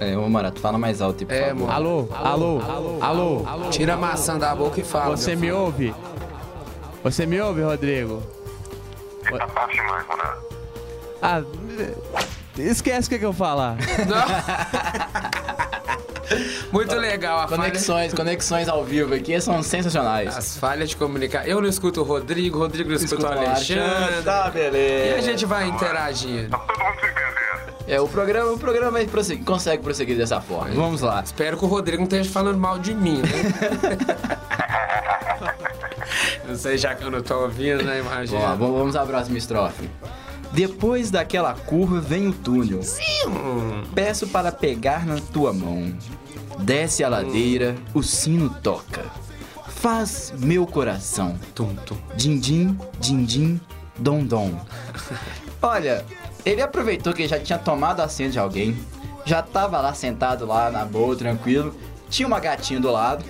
É, 0.00 0.16
ô 0.16 0.28
Marato, 0.28 0.60
fala 0.60 0.78
mais 0.78 1.00
alto, 1.00 1.24
por 1.24 1.32
É, 1.32 1.48
favor. 1.50 1.60
mano. 1.68 1.72
Alô, 1.72 2.08
alô, 2.12 2.60
alô, 3.00 3.46
alô. 3.46 3.70
Tira 3.70 3.94
a 3.94 3.96
maçã 3.96 4.36
da 4.38 4.54
boca 4.54 4.80
e 4.80 4.84
fala. 4.84 5.16
Você 5.16 5.36
me 5.36 5.50
ouve? 5.52 5.94
Você 7.04 7.24
me 7.26 7.40
ouve, 7.40 7.62
Rodrigo? 7.62 8.22
Essa 9.24 9.46
parte 9.48 9.76
mais, 9.82 10.06
Morato. 10.06 10.42
Ah, 11.22 11.42
esquece 12.58 13.06
o 13.06 13.10
que, 13.10 13.18
que 13.20 13.24
eu 13.24 13.32
falar. 13.32 13.76
Muito 16.70 16.94
legal 16.96 17.40
a 17.40 17.48
falha. 17.48 17.62
Conexões, 17.70 18.14
conexões 18.14 18.68
ao 18.68 18.84
vivo 18.84 19.14
aqui 19.14 19.40
são 19.40 19.60
sensacionais. 19.62 20.36
As 20.36 20.56
falhas 20.56 20.90
de 20.90 20.96
comunicar. 20.96 21.48
Eu 21.48 21.60
não 21.60 21.68
escuto 21.68 22.00
o 22.00 22.04
Rodrigo, 22.04 22.58
o 22.58 22.60
Rodrigo 22.60 22.90
não 22.90 22.96
escuta 22.96 23.26
o 23.26 23.32
Alexandre. 23.32 24.22
Tá, 24.24 24.48
beleza. 24.50 25.16
E 25.16 25.18
a 25.18 25.20
gente 25.20 25.44
vai 25.46 25.66
interagindo. 25.68 26.50
Tá 26.50 26.58
todo 26.58 26.78
mundo 26.78 27.00
se 27.00 27.06
entendendo. 27.06 27.72
É, 27.88 28.00
o 28.00 28.06
programa, 28.06 28.52
o 28.52 28.58
programa 28.58 28.92
vai 28.92 29.06
prosseguir- 29.06 29.44
consegue 29.44 29.82
prosseguir 29.82 30.16
dessa 30.16 30.40
forma. 30.40 30.72
Vamos 30.74 31.00
lá. 31.00 31.20
Espero 31.24 31.56
que 31.58 31.64
o 31.64 31.68
Rodrigo 31.68 31.98
não 31.98 32.04
esteja 32.04 32.30
falando 32.30 32.56
mal 32.58 32.78
de 32.78 32.94
mim, 32.94 33.20
né? 33.22 33.28
não 36.46 36.54
sei, 36.56 36.78
já 36.78 36.94
que 36.94 37.02
eu 37.04 37.10
não 37.10 37.22
tô 37.22 37.36
ouvindo, 37.40 37.82
né? 37.82 37.98
Imagina. 38.00 38.54
Vamos 38.54 38.78
vamos 38.78 38.96
à 38.96 39.04
próxima 39.04 39.36
estrofe. 39.38 39.88
Depois 40.52 41.10
daquela 41.10 41.54
curva 41.54 42.00
vem 42.00 42.28
o 42.28 42.32
túnel. 42.32 42.80
Peço 43.94 44.26
para 44.28 44.52
pegar 44.52 45.06
na 45.06 45.16
tua 45.16 45.52
mão. 45.52 45.96
Desce 46.58 47.02
a 47.02 47.08
ladeira, 47.08 47.74
o 47.94 48.02
sino 48.02 48.50
toca. 48.50 49.04
Faz 49.68 50.32
meu 50.36 50.66
coração. 50.66 51.38
Tum, 51.54 51.74
tum. 51.74 51.96
Din-din, 52.14 52.78
din-din, 53.00 53.60
dom-dom. 53.98 54.54
Olha, 55.60 56.04
ele 56.44 56.60
aproveitou 56.60 57.12
que 57.12 57.26
já 57.26 57.38
tinha 57.38 57.58
tomado 57.58 58.00
assento 58.00 58.32
de 58.32 58.38
alguém, 58.38 58.76
já 59.24 59.42
tava 59.42 59.80
lá 59.80 59.94
sentado 59.94 60.44
lá 60.46 60.70
na 60.70 60.84
boa, 60.84 61.16
tranquilo, 61.16 61.74
tinha 62.10 62.26
uma 62.26 62.40
gatinha 62.40 62.78
do 62.78 62.90
lado. 62.90 63.24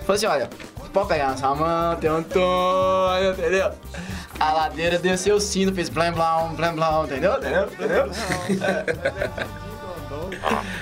Falou 0.00 0.14
assim, 0.16 0.26
olha, 0.26 0.48
pode 0.92 1.08
pegar 1.08 1.30
na 1.30 1.36
sua 1.36 1.54
mão, 1.54 1.96
tem 1.96 2.08
Antônio, 2.08 3.32
entendeu? 3.32 3.72
A 4.38 4.52
ladeira 4.52 4.98
desceu 4.98 5.36
o 5.36 5.40
sino, 5.40 5.72
fez 5.74 5.88
blam 5.88 6.12
blam, 6.12 6.54
blam 6.54 6.74
blam, 6.74 7.04
entendeu? 7.04 7.34
Entendeu? 7.36 7.66
Entendeu? 7.66 8.10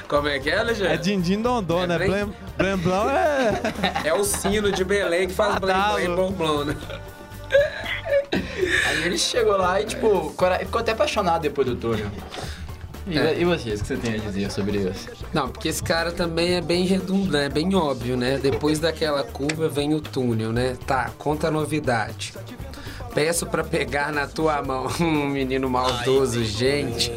Como 0.08 0.28
é 0.28 0.38
que 0.38 0.50
é, 0.50 0.58
Alexandre? 0.58 0.92
É 0.92 0.96
Dindim 0.96 1.40
Dondon, 1.40 1.86
né? 1.86 1.98
bem- 1.98 2.08
Blam, 2.08 2.30
Blam 2.58 2.78
Blam 2.78 3.10
é. 3.10 4.08
É 4.08 4.14
o 4.14 4.22
sino 4.24 4.70
de 4.70 4.84
Belém 4.84 5.28
que 5.28 5.34
faz 5.34 5.58
blém, 5.58 5.74
Badalo. 5.74 5.94
blém, 5.96 6.14
blom, 6.14 6.32
blom, 6.32 6.64
né? 6.64 6.76
Aí 8.88 9.04
ele 9.04 9.16
chegou 9.18 9.56
lá 9.56 9.80
e, 9.80 9.86
tipo, 9.86 10.30
ficou 10.60 10.80
até 10.80 10.92
apaixonado 10.92 11.42
depois 11.42 11.66
do 11.66 11.76
túnel. 11.76 12.06
E, 13.06 13.18
É. 13.18 13.38
e 13.38 13.44
vocês, 13.44 13.80
o 13.80 13.82
que 13.82 13.88
você 13.88 13.96
tem 13.96 14.14
a 14.14 14.18
dizer 14.18 14.50
sobre 14.50 14.78
isso? 14.78 15.08
Não, 15.32 15.48
porque 15.48 15.68
esse 15.68 15.82
cara 15.82 16.10
também 16.12 16.54
é 16.54 16.60
bem 16.60 16.84
redundante, 16.84 17.44
é 17.46 17.48
bem 17.48 17.74
óbvio, 17.74 18.16
né? 18.16 18.38
Depois 18.38 18.78
daquela 18.78 19.22
curva 19.22 19.68
vem 19.68 19.94
o 19.94 20.00
túnel, 20.00 20.52
né? 20.52 20.76
Tá, 20.86 21.10
conta 21.18 21.48
a 21.48 21.50
novidade. 21.50 22.32
Peço 23.14 23.46
pra 23.46 23.62
pegar 23.62 24.12
na 24.12 24.26
tua 24.26 24.60
mão. 24.62 24.88
Hum, 25.00 25.28
menino 25.30 25.70
maldoso, 25.70 26.44
gente. 26.44 27.12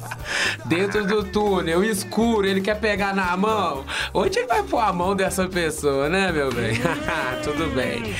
Dentro 0.66 1.06
do 1.06 1.24
túnel, 1.24 1.82
escuro, 1.82 2.46
ele 2.46 2.60
quer 2.60 2.78
pegar 2.78 3.14
na 3.14 3.34
mão. 3.36 3.84
Onde 4.12 4.38
ele 4.38 4.46
vai 4.46 4.62
pôr 4.62 4.80
a 4.80 4.92
mão 4.92 5.16
dessa 5.16 5.48
pessoa, 5.48 6.08
né, 6.08 6.30
meu 6.30 6.52
bem? 6.52 6.74
Tudo 7.42 7.74
bem. 7.74 8.14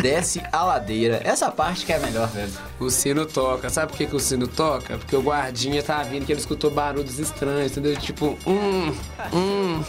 Desce 0.00 0.42
a 0.50 0.64
ladeira. 0.64 1.20
Essa 1.22 1.50
parte 1.50 1.84
que 1.84 1.92
é 1.92 1.96
a 1.96 2.00
melhor, 2.00 2.28
velho. 2.28 2.50
O 2.80 2.88
sino 2.88 3.26
toca. 3.26 3.68
Sabe 3.68 3.92
por 3.92 3.98
que, 3.98 4.06
que 4.06 4.16
o 4.16 4.20
sino 4.20 4.48
toca? 4.48 4.96
Porque 4.96 5.14
o 5.14 5.20
guardinha 5.20 5.82
tá 5.82 6.02
vindo 6.02 6.24
que 6.24 6.32
ele 6.32 6.40
escutou 6.40 6.70
barulhos 6.70 7.18
estranhos, 7.18 7.72
entendeu? 7.72 7.94
Tipo, 7.96 8.38
hum, 8.46 8.94
hum. 9.32 9.82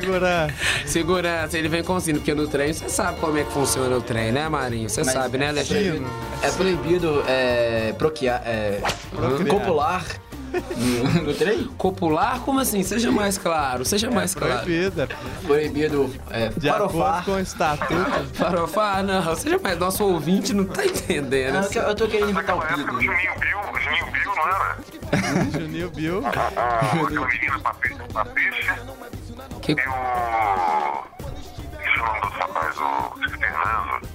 Segurar. 0.00 0.50
Segurança, 0.84 1.58
ele 1.58 1.68
vem 1.68 1.82
com 1.82 1.94
o 1.94 2.00
sino, 2.00 2.18
porque 2.18 2.34
no 2.34 2.46
trem 2.46 2.72
você 2.72 2.88
sabe 2.88 3.18
como 3.20 3.36
é 3.38 3.44
que 3.44 3.52
funciona 3.52 3.96
o 3.96 4.00
trem, 4.00 4.30
né, 4.32 4.48
Marinho? 4.48 4.88
Você 4.88 5.02
Mas 5.02 5.12
sabe, 5.12 5.38
né, 5.38 5.48
Alexandre? 5.48 6.02
É 6.42 6.50
proibido 6.50 7.24
é, 7.26 7.94
procriar, 7.96 8.42
é, 8.44 8.80
Procriar. 9.14 9.48
copular 9.58 10.04
no, 10.76 11.22
no 11.24 11.34
trem? 11.34 11.64
Copular? 11.76 12.40
Como 12.40 12.60
assim? 12.60 12.82
Seja 12.82 13.10
mais 13.10 13.36
claro, 13.38 13.84
seja 13.84 14.10
mais 14.10 14.34
claro. 14.34 14.62
Proibida. 14.64 15.08
Proibido 15.46 16.14
é, 16.30 16.48
De 16.56 16.68
acordo 16.68 16.92
farofar. 16.98 17.24
com 17.24 17.32
o 17.32 17.40
estatuto. 17.40 17.94
Farofar, 18.34 19.02
não, 19.02 19.34
seja 19.34 19.58
mais. 19.58 19.78
Nosso 19.78 20.04
ouvinte 20.04 20.52
não 20.54 20.64
tá 20.64 20.84
entendendo. 20.84 21.56
Ah, 21.56 21.62
eu 21.62 21.68
que- 21.68 21.78
eu 21.78 21.94
tô 21.94 22.06
querendo 22.06 22.30
imitar 22.30 22.56
o 22.56 22.58
Naquela 22.60 22.80
época 22.80 22.94
o 22.94 22.98
Pido. 22.98 23.12
Juninho 23.12 23.32
Bill, 23.40 23.80
Juninho 23.82 24.12
Bill, 24.12 24.34
não 24.36 24.48
era? 24.48 24.76
Juninho 25.52 25.90
Bill. 25.90 26.22
Pra 26.22 27.74
peixe, 27.74 28.02
pra 28.12 28.24
peixe 28.24 28.70
Que- 29.66 29.72
e 29.72 29.74
o... 29.74 31.04
Esse 31.80 31.90
é 31.90 31.98
nome 31.98 32.20
do 32.20 32.26
rapaz, 32.28 32.76
o 32.78 33.38
Fernando. 33.38 34.08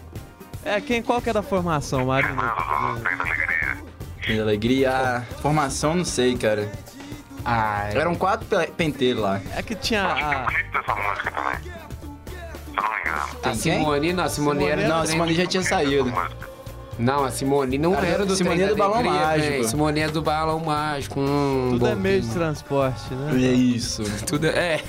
É, 0.64 0.80
quem, 0.82 1.02
qual 1.04 1.22
que 1.22 1.30
era 1.30 1.40
a 1.40 1.44
formação, 1.44 2.06
Marina? 2.06 2.34
Fernando 2.54 2.96
do 2.96 3.02
Trem 3.02 3.18
da 3.18 3.24
Alegria. 3.24 3.78
Que 4.22 4.40
alegria. 4.40 4.92
A 5.18 5.22
formação, 5.42 5.96
não 5.96 6.06
sei, 6.06 6.38
cara. 6.38 6.72
Ah, 7.44 7.90
Eram 7.92 8.14
quatro 8.16 8.46
pe- 8.48 8.68
penteiros 8.72 9.22
lá. 9.24 9.42
É 9.56 9.62
que 9.64 9.74
tinha 9.76 10.06
Acho 10.06 10.16
que 10.16 10.30
tem 10.30 10.38
um 10.38 10.44
a. 10.44 10.46
clipe 10.46 10.70
dessa 10.72 10.96
música 10.96 11.32
também. 11.32 11.58
Se 11.64 12.78
eu 12.78 12.84
não 12.84 12.94
me 12.94 13.00
engano. 13.02 13.18
a 13.22 13.36
Tem? 13.42 13.56
Simone, 13.56 14.14
não, 14.14 14.24
a 14.24 14.30
Simone 14.30 14.64
era 14.66 14.72
Simone 14.72 14.84
no 14.84 14.90
Não, 14.90 14.96
a 14.98 15.00
trem. 15.02 15.12
Simone 15.12 15.34
já 15.34 15.46
tinha 15.48 15.64
saído. 15.64 16.14
Não, 17.00 17.24
a 17.24 17.32
Simone 17.32 17.78
não 17.78 17.94
Cara, 17.94 18.06
era 18.08 18.26
do 18.26 18.36
Simone 18.36 18.56
Trem 18.58 18.68
é 18.68 18.70
do 18.72 18.76
da 18.76 18.84
Balão 18.88 19.00
Alegria, 19.00 19.28
Mágico. 19.28 19.64
Simone 19.70 20.00
é 20.02 20.08
do 20.10 20.22
Balão 20.22 20.60
Mágico. 20.60 21.20
Hum, 21.20 21.70
Tudo 21.72 21.88
é 21.88 21.96
meio 21.96 22.22
de 22.22 22.28
transporte, 22.30 23.14
né? 23.14 23.32
É 23.34 23.52
isso. 23.54 24.04
Tudo 24.28 24.46
é. 24.48 24.82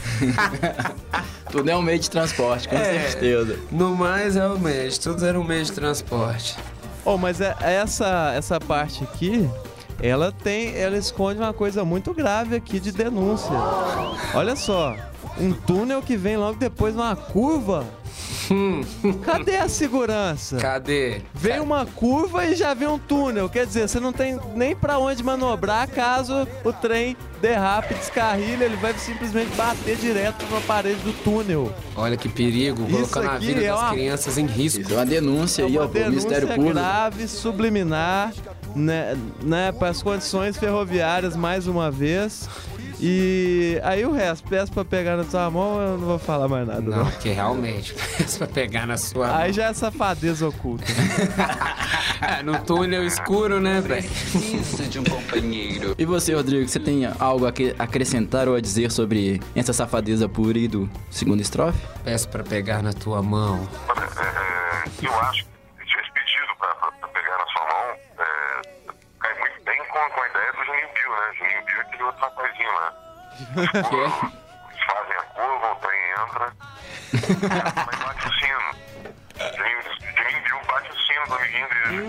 Tudo 1.50 1.70
é 1.70 1.76
um 1.76 1.82
meio 1.82 1.98
de 1.98 2.10
transporte, 2.10 2.68
com 2.68 2.74
É. 2.76 3.08
certeza. 3.10 3.58
No 3.70 3.94
mais, 3.94 4.34
realmente, 4.34 4.98
tudo 5.00 5.24
era 5.24 5.38
um 5.38 5.44
meio 5.44 5.64
de 5.64 5.72
transporte. 5.72 6.56
Oh, 7.04 7.18
mas 7.18 7.40
é- 7.40 7.54
essa, 7.60 8.32
essa 8.34 8.58
parte 8.60 9.04
aqui, 9.04 9.48
ela 10.00 10.32
tem. 10.32 10.74
Ela 10.76 10.96
esconde 10.96 11.38
uma 11.40 11.52
coisa 11.52 11.84
muito 11.84 12.14
grave 12.14 12.56
aqui 12.56 12.80
de 12.80 12.90
denúncia. 12.92 13.52
Olha 14.34 14.56
só. 14.56 14.96
Um 15.38 15.52
túnel 15.52 16.00
que 16.02 16.16
vem 16.16 16.36
logo 16.36 16.58
depois 16.58 16.94
numa 16.94 17.14
curva. 17.16 17.84
Cadê 19.24 19.56
a 19.56 19.68
segurança? 19.68 20.56
Cadê? 20.56 21.22
Vem 21.34 21.60
uma 21.60 21.86
curva 21.86 22.44
e 22.46 22.54
já 22.54 22.74
vem 22.74 22.88
um 22.88 22.98
túnel. 22.98 23.48
Quer 23.48 23.66
dizer, 23.66 23.88
você 23.88 23.98
não 24.00 24.12
tem 24.12 24.38
nem 24.54 24.74
pra 24.76 24.98
onde 24.98 25.22
manobrar 25.22 25.88
caso 25.88 26.46
o 26.64 26.72
trem 26.72 27.16
derrape, 27.40 27.94
descarrilhe, 27.94 28.62
ele 28.62 28.76
vai 28.76 28.94
simplesmente 28.94 29.50
bater 29.56 29.96
direto 29.96 30.44
na 30.50 30.60
parede 30.60 31.00
do 31.00 31.12
túnel. 31.24 31.72
Olha 31.96 32.16
que 32.16 32.28
perigo, 32.28 32.82
Isso 32.84 32.92
colocando 32.92 33.28
a 33.28 33.34
aqui 33.34 33.46
vida 33.46 33.62
é 33.62 33.68
das 33.68 33.80
uma- 33.80 33.90
crianças 33.90 34.38
em 34.38 34.46
risco. 34.46 34.80
Isso 34.82 34.92
é 34.92 34.96
uma 34.96 35.06
denúncia 35.06 35.62
É 35.62 35.66
aí, 35.66 35.72
uma 35.76 35.84
ó, 35.84 35.88
pro 35.88 36.00
Ministério 36.04 36.46
denúncia 36.48 36.54
Público. 36.54 36.74
grave, 36.74 37.28
subliminar, 37.28 38.32
né, 38.76 39.16
né, 39.42 39.72
para 39.72 39.88
as 39.88 40.02
condições 40.02 40.56
ferroviárias 40.56 41.34
mais 41.34 41.66
uma 41.66 41.90
vez. 41.90 42.48
E 43.04 43.80
aí 43.82 44.04
o 44.06 44.12
resto, 44.12 44.48
peço 44.48 44.70
pra 44.72 44.84
pegar 44.84 45.16
na 45.16 45.24
tua 45.24 45.50
mão, 45.50 45.80
eu 45.80 45.98
não 45.98 46.06
vou 46.06 46.18
falar 46.20 46.46
mais 46.46 46.66
nada. 46.68 46.80
Não, 46.80 46.98
Não. 46.98 47.10
porque 47.10 47.30
realmente, 47.30 47.92
pensa 48.16 48.38
pra 48.38 48.46
pegar 48.46 48.86
na 48.86 48.96
sua 48.96 49.36
Aí 49.38 49.44
mão. 49.46 49.52
já 49.52 49.64
é 49.66 49.74
safadeza 49.74 50.46
oculta. 50.48 50.84
É, 52.20 52.42
no 52.46 52.58
túnel 52.60 53.04
escuro, 53.04 53.58
né, 53.60 53.80
velho? 53.80 54.08
Precisa 54.08 54.84
de 54.84 55.00
um 55.00 55.04
companheiro. 55.04 55.96
E 55.98 56.04
você, 56.04 56.32
Rodrigo, 56.32 56.68
você 56.68 56.78
tem 56.78 57.02
algo 57.18 57.44
a 57.46 57.50
que- 57.52 57.74
acrescentar 57.76 58.48
ou 58.48 58.54
a 58.54 58.60
dizer 58.60 58.92
sobre 58.92 59.40
essa 59.56 59.72
safadeza 59.72 60.28
pura 60.28 60.56
aí 60.56 60.68
do 60.68 60.88
segundo 61.10 61.40
estrofe? 61.40 61.78
Peço 62.04 62.28
pra 62.28 62.44
pegar 62.44 62.82
na 62.84 62.92
tua 62.92 63.20
mão. 63.20 63.68
É, 63.96 64.00
é, 64.22 65.06
eu 65.06 65.20
acho 65.22 65.42
que 65.44 65.98
esse 65.98 66.12
pedido 66.12 66.56
pra, 66.58 66.68
pra- 66.76 66.92
pra 66.92 67.08
pegar 67.08 67.36
na 67.38 67.46
sua 67.46 67.62
mão 67.66 67.96
é, 68.18 68.62
cai 69.18 69.40
muito 69.40 69.64
bem 69.64 69.78
com, 69.78 70.14
com 70.14 70.20
a 70.20 70.28
ideia 70.28 70.52
do 70.52 70.64
Juninho 70.64 70.88
Bill, 70.94 71.11
né? 71.22 71.34
Juninho 71.38 71.64
Bill 71.64 71.76
é 71.76 71.80
aquele 71.82 72.02
outro 72.02 72.20
rapazinho 72.22 72.72
lá. 72.74 72.92
Que 73.88 73.96
é? 73.96 74.04
Eles 74.04 74.84
fazem 74.86 75.16
a 75.16 75.22
curva, 75.34 75.72
o 75.72 75.76
trem 75.76 76.00
entra, 76.12 76.52
mas 77.86 77.98
bate 77.98 78.28
o 78.28 78.32
sino. 78.34 78.68
Juninho, 79.56 79.82
Juninho 80.16 80.42
Bill 80.44 80.60
bate 80.68 80.90
o 80.90 80.96
sino 81.00 81.26
do 81.26 81.34
amiguinho 81.34 81.68
dele. 81.68 82.02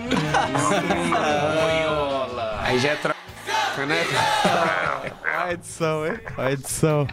Aí 2.62 2.78
já 2.78 2.90
é 2.90 2.96
tra... 2.96 3.14
né? 3.86 4.04
Olha 5.24 5.44
a 5.44 5.52
edição, 5.52 6.06
hein? 6.06 6.20
A 6.38 6.52
edição. 6.52 7.06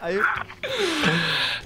Aí, 0.00 0.18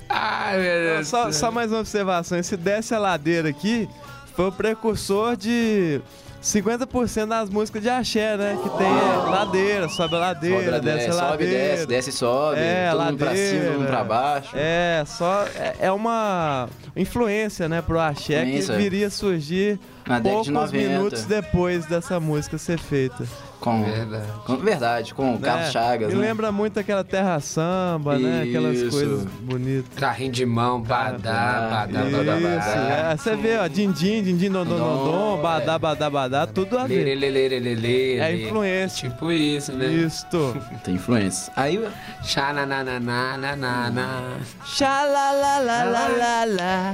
Ai, 0.09 0.59
meu 0.59 0.95
Deus. 0.97 1.09
só, 1.09 1.31
só 1.31 1.50
mais 1.53 1.71
uma 1.71 1.81
observação. 1.81 2.37
Esse 2.38 2.57
desce 2.57 2.95
a 2.95 2.99
ladeira 2.99 3.49
aqui 3.49 3.88
foi 4.35 4.47
o 4.49 4.53
precursor 4.53 5.37
de 5.37 6.00
50% 6.44 7.26
das 7.26 7.48
músicas 7.48 7.82
de 7.82 7.88
axé, 7.88 8.36
né? 8.36 8.58
Que 8.62 8.68
tem 8.76 8.86
é, 8.86 9.30
ladeira, 9.30 9.88
sobe 9.88 10.14
a 10.14 10.18
ladeira, 10.18 10.72
Sobe, 10.76 10.80
desce 10.84 11.08
a 11.08 11.12
sobe, 11.12 11.24
ladeira. 11.30 11.52
desce, 11.52 11.86
desce 11.86 12.10
e 12.10 12.12
sobe. 12.12 12.58
É, 12.60 12.90
todo 12.90 13.02
mundo 13.04 13.16
pra 13.18 13.34
cima, 13.34 13.64
todo 13.64 13.78
mundo 13.78 13.86
pra 13.86 14.04
baixo. 14.04 14.50
É, 14.54 15.04
só 15.06 15.44
é, 15.56 15.74
é 15.80 15.90
uma 15.92 16.68
influência, 16.94 17.66
né, 17.68 17.80
pro 17.80 17.98
axé 17.98 18.44
que 18.44 18.60
viria 18.72 19.06
a 19.06 19.10
surgir 19.10 19.80
Na 20.06 20.20
poucos 20.20 20.46
de 20.46 20.52
90. 20.52 20.88
minutos 20.88 21.24
depois 21.24 21.86
dessa 21.86 22.20
música 22.20 22.58
ser 22.58 22.78
feita. 22.78 23.24
Com, 23.64 23.83
Verdade. 23.83 24.26
com 24.44 24.56
verdade, 24.59 25.14
com 25.14 25.35
o 25.37 25.38
Carlos 25.38 25.64
né? 25.64 25.71
Chagas, 25.73 26.12
Me 26.12 26.21
né? 26.21 26.26
lembra 26.28 26.52
muito 26.52 26.78
aquela 26.78 27.02
terra 27.02 27.40
samba, 27.40 28.18
né? 28.18 28.42
Aquelas 28.42 28.76
Isso. 28.76 28.90
coisas 28.90 29.25
bonitas. 29.40 29.99
Carrinho 29.99 30.33
de 30.33 30.44
mão, 30.44 30.83
badá, 30.83 31.68
badá, 31.71 32.04
Isso, 32.04 32.11
badá, 32.18 32.37
Isso, 32.37 32.42
badá. 32.42 33.11
é, 33.12 33.16
você 33.16 33.35
vê, 33.37 33.56
ó, 33.56 33.66
din-din, 33.66 34.23
din-din, 34.23 34.50
dom-dom, 34.50 35.40
badá, 35.40 35.78
badá, 35.78 36.11
badá, 36.11 36.47
tudo 36.47 36.76
a 36.78 36.87
ver. 36.87 37.04
Lerelelelelele. 37.04 38.18
É 38.21 38.37
influência. 38.37 39.09
Tipo 39.09 39.33
isso, 39.33 39.73
né? 39.73 39.87
Isto. 39.87 40.54
Tem 40.85 40.97
influência. 40.97 41.50
Aí, 41.56 41.83
Xanananananana. 42.23 44.37
Xalalalala. 44.66 46.92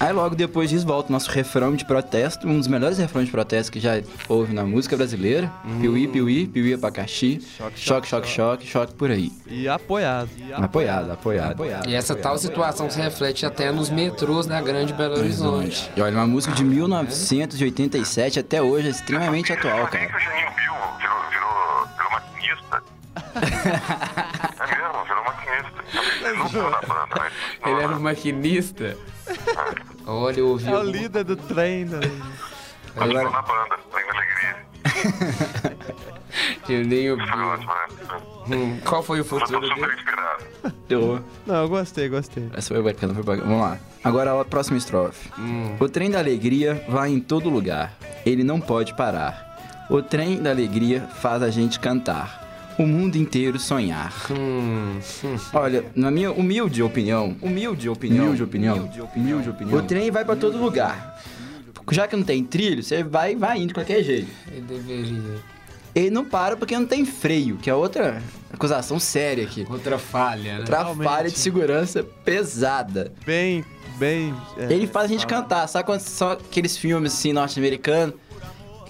Aí 0.00 0.12
logo 0.12 0.34
depois 0.34 0.70
disso 0.70 0.86
volta 0.86 1.08
o 1.08 1.12
nosso 1.12 1.30
refrão 1.30 1.74
de 1.74 1.84
protesto, 1.84 2.46
um 2.46 2.58
dos 2.58 2.68
melhores 2.68 2.98
refrões 2.98 3.26
de 3.26 3.32
protesto 3.32 3.72
que 3.72 3.80
já 3.80 4.00
houve 4.28 4.52
na 4.52 4.64
música 4.64 4.96
brasileira. 4.96 5.50
Piuí, 5.80 6.08
piuí, 6.08 6.46
piuí, 6.46 6.74
abacaxi. 6.74 7.40
Choque, 7.76 8.08
choque, 8.08 8.28
choque, 8.28 8.66
choque, 8.66 8.94
por 8.94 9.10
aí. 9.10 9.30
E 9.46 9.68
apoiado. 9.68 10.30
Apoiado, 10.54 11.12
apoiado. 11.12 11.52
apoiado. 11.52 11.88
E 11.88 11.94
essa 11.94 12.14
tal 12.14 12.36
situação 12.38 12.90
se 12.90 13.00
reflete 13.00 13.44
até 13.46 13.70
nos 13.70 13.90
metrôs 13.90 14.46
da 14.46 14.60
Grande 14.60 14.92
Belo 14.92 15.18
Horizonte. 15.18 15.90
E 15.96 16.00
olha, 16.00 16.16
uma 16.16 16.26
música 16.26 16.54
de 16.54 16.64
1987 16.64 18.38
até 18.38 18.62
hoje 18.62 18.88
é 18.88 18.90
extremamente 18.90 19.52
atual, 19.52 19.86
cara. 19.88 20.06
que 20.06 20.16
o 20.16 20.20
Juninho 20.20 20.50
Bill 20.56 20.74
virou, 20.98 21.18
virou, 21.30 21.88
virou 21.96 22.10
maquinista. 22.12 22.82
é 24.62 24.66
mesmo, 24.66 25.06
maquinista. 25.60 26.28
Ele 26.28 26.38
não 26.38 26.48
saiu 26.48 26.70
da 26.70 26.80
banda, 26.80 27.08
mas... 27.18 27.32
Ele 27.66 27.82
era 27.82 27.92
um 27.96 28.00
maquinista. 28.00 28.96
Olha, 30.06 30.40
eu 30.40 30.48
ouvi. 30.48 30.68
É 30.70 30.76
o 30.78 30.82
líder 30.82 31.24
do 31.24 31.36
trem, 31.36 31.84
né? 31.84 32.00
Continuou 32.94 33.30
na 33.30 33.42
banda, 33.42 33.78
Trem 33.90 34.06
da 34.06 34.12
Alegria. 34.12 34.56
Foi 36.66 36.84
Bill. 36.84 37.16
ótimo, 37.16 37.72
né? 38.48 38.56
Hum, 38.56 38.80
Qual 38.84 39.02
foi 39.02 39.18
o 39.18 39.20
Eu 39.20 39.24
futuro 39.24 39.60
dele? 39.60 39.74
Eu- 40.88 41.22
Não, 41.46 41.54
eu 41.62 41.68
gostei, 41.68 42.08
gostei. 42.08 42.48
Essa 42.54 42.74
foi 42.74 42.82
bacana, 42.82 43.12
foi 43.14 43.22
bacana. 43.22 43.46
Vamos 43.46 43.60
lá. 43.62 43.78
Agora 44.02 44.40
a 44.40 44.44
próxima 44.44 44.78
estrofe. 44.78 45.28
O 45.78 45.88
trem 45.88 46.10
da 46.10 46.18
alegria 46.18 46.84
vai 46.88 47.10
em 47.10 47.20
todo 47.20 47.48
lugar. 47.50 47.92
Ele 48.24 48.42
não 48.42 48.60
pode 48.60 48.94
parar. 48.96 49.86
O 49.90 50.02
trem 50.02 50.42
da 50.42 50.50
alegria 50.50 51.02
faz 51.20 51.42
a 51.42 51.50
gente 51.50 51.78
cantar. 51.78 52.41
O 52.78 52.86
mundo 52.86 53.16
inteiro 53.16 53.58
sonhar. 53.58 54.12
Hum, 54.30 54.98
hum. 55.24 55.36
Olha, 55.52 55.84
na 55.94 56.10
minha 56.10 56.32
humilde 56.32 56.82
opinião, 56.82 57.36
humilde 57.42 57.88
opinião, 57.88 58.26
humilde 58.26 58.42
opinião, 58.42 58.76
humilde 59.14 59.50
opinião, 59.50 59.78
o 59.78 59.82
trem 59.82 60.10
vai 60.10 60.24
pra 60.24 60.34
todo 60.36 60.56
lugar. 60.58 61.20
Já 61.90 62.06
que 62.08 62.16
não 62.16 62.22
tem 62.22 62.42
trilho, 62.44 62.82
você 62.82 63.02
vai, 63.02 63.34
vai 63.36 63.58
indo 63.58 63.68
de 63.68 63.74
qualquer 63.74 64.02
jeito. 64.02 64.28
Ele 64.50 64.60
deveria. 64.62 65.40
Ele 65.94 66.10
não 66.10 66.24
para 66.24 66.56
porque 66.56 66.74
não 66.78 66.86
tem 66.86 67.04
freio, 67.04 67.56
que 67.58 67.68
é 67.68 67.74
outra 67.74 68.22
acusação 68.52 68.98
séria 68.98 69.44
aqui. 69.44 69.66
Outra 69.68 69.98
falha, 69.98 70.54
né? 70.54 70.58
Outra 70.60 70.78
Realmente. 70.84 71.04
falha 71.04 71.30
de 71.30 71.38
segurança 71.38 72.02
pesada. 72.24 73.12
Bem, 73.26 73.62
bem. 73.98 74.34
é, 74.56 74.72
Ele 74.72 74.86
faz 74.86 75.04
a 75.06 75.08
gente 75.08 75.26
cantar, 75.26 75.66
sabe 75.66 75.84
quando 75.84 76.00
são 76.00 76.30
aqueles 76.30 76.76
filmes 76.78 77.12
assim 77.12 77.32
norte-americanos? 77.34 78.14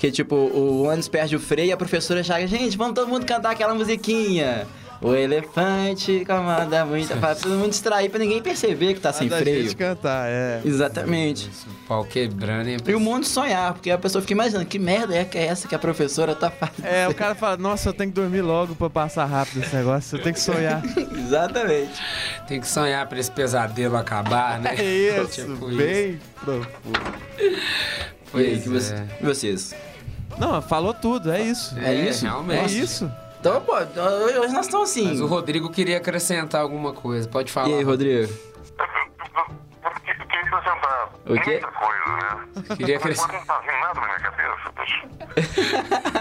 Que 0.03 0.11
tipo, 0.11 0.35
o 0.35 0.83
ônibus 0.88 1.07
perde 1.07 1.37
o 1.37 1.38
freio 1.38 1.69
e 1.69 1.73
a 1.73 1.77
professora 1.77 2.25
chega, 2.25 2.45
gente, 2.45 2.77
vamos 2.77 2.93
todo 2.95 3.07
mundo 3.07 3.25
cantar 3.25 3.53
aquela 3.53 3.73
musiquinha. 3.73 4.67
O 5.01 5.15
elefante 5.15 6.25
comanda 6.27 6.85
muito, 6.85 7.17
pra 7.19 7.37
todo 7.37 7.53
mundo 7.55 7.71
distrair 7.71 8.09
pra 8.09 8.19
ninguém 8.19 8.43
perceber 8.43 8.95
que 8.95 9.01
tá 9.01 9.12
sem 9.12 9.29
da 9.29 9.38
freio. 9.38 9.62
gente 9.62 9.77
cantar, 9.77 10.27
é. 10.29 10.61
Exatamente. 10.65 11.49
O 11.69 11.87
pau 11.87 12.05
quebrando 12.05 12.69
e 12.69 12.77
E 12.85 12.95
o 12.97 12.99
mundo 12.99 13.25
sonhar, 13.25 13.75
porque 13.75 13.93
a 13.93 13.99
pessoa 13.99 14.21
fica 14.23 14.33
imaginando 14.33 14.67
que 14.67 14.77
merda 14.77 15.15
é 15.15 15.25
que 15.25 15.38
é 15.38 15.45
essa 15.47 15.69
que 15.69 15.75
a 15.77 15.79
professora 15.79 16.35
tá 16.35 16.51
fazendo. 16.51 16.85
É, 16.85 17.07
o 17.09 17.15
cara 17.15 17.37
fala, 17.37 17.57
nossa, 17.57 17.88
eu 17.91 17.93
tenho 17.93 18.11
que 18.11 18.17
dormir 18.17 18.41
logo 18.43 18.75
pra 18.75 18.91
passar 18.91 19.25
rápido 19.27 19.62
esse 19.62 19.75
negócio, 19.77 20.19
eu 20.19 20.23
tenho 20.23 20.35
que 20.35 20.41
sonhar. 20.41 20.83
Exatamente. 21.17 21.93
tem 22.49 22.61
que 22.61 22.67
sonhar 22.67 23.07
pra 23.09 23.21
esse 23.21 23.31
pesadelo 23.31 23.97
acabar, 23.97 24.59
né? 24.59 24.75
É 24.79 24.83
isso, 25.23 25.43
Tipo 25.47 25.67
bem 25.69 26.19
profundo. 26.45 27.01
e 27.38 27.45
aí, 27.45 27.57
Pois 28.33 28.62
que 28.65 28.69
você- 28.69 28.95
é. 28.95 29.07
e 29.21 29.25
vocês? 29.25 29.75
Não, 30.42 30.61
falou 30.61 30.92
tudo, 30.92 31.31
é 31.33 31.40
isso. 31.40 31.78
É 31.78 31.94
isso? 31.94 32.26
É 32.26 32.28
Realmente. 32.28 32.81
isso. 32.81 33.11
Então, 33.38 33.61
pô, 33.61 33.74
hoje 33.76 34.52
nós 34.52 34.66
estamos 34.66 34.90
assim. 34.90 35.07
Mas 35.07 35.20
o 35.20 35.26
Rodrigo 35.26 35.70
queria 35.70 35.96
acrescentar 35.98 36.61
alguma 36.61 36.92
coisa. 36.92 37.28
Pode 37.28 37.50
falar. 37.52 37.68
E 37.68 37.74
aí, 37.74 37.83
Rodrigo? 37.85 38.33
Eu, 38.33 39.90
queria 40.00 40.42
acrescentar 40.42 41.09
O 41.26 41.40
quê? 41.40 41.50
muita 41.50 41.68
coisa, 41.68 42.07
né? 42.16 42.76
Queria 42.76 42.96
Agora 42.96 43.12
acrescentar. 43.12 43.33
não 43.40 43.46
tá 43.46 43.59
vindo 43.61 43.81
nada 43.81 44.00
na 44.00 44.07
minha 44.07 44.20
cabeça, 44.20 44.72
bicho. 44.81 46.12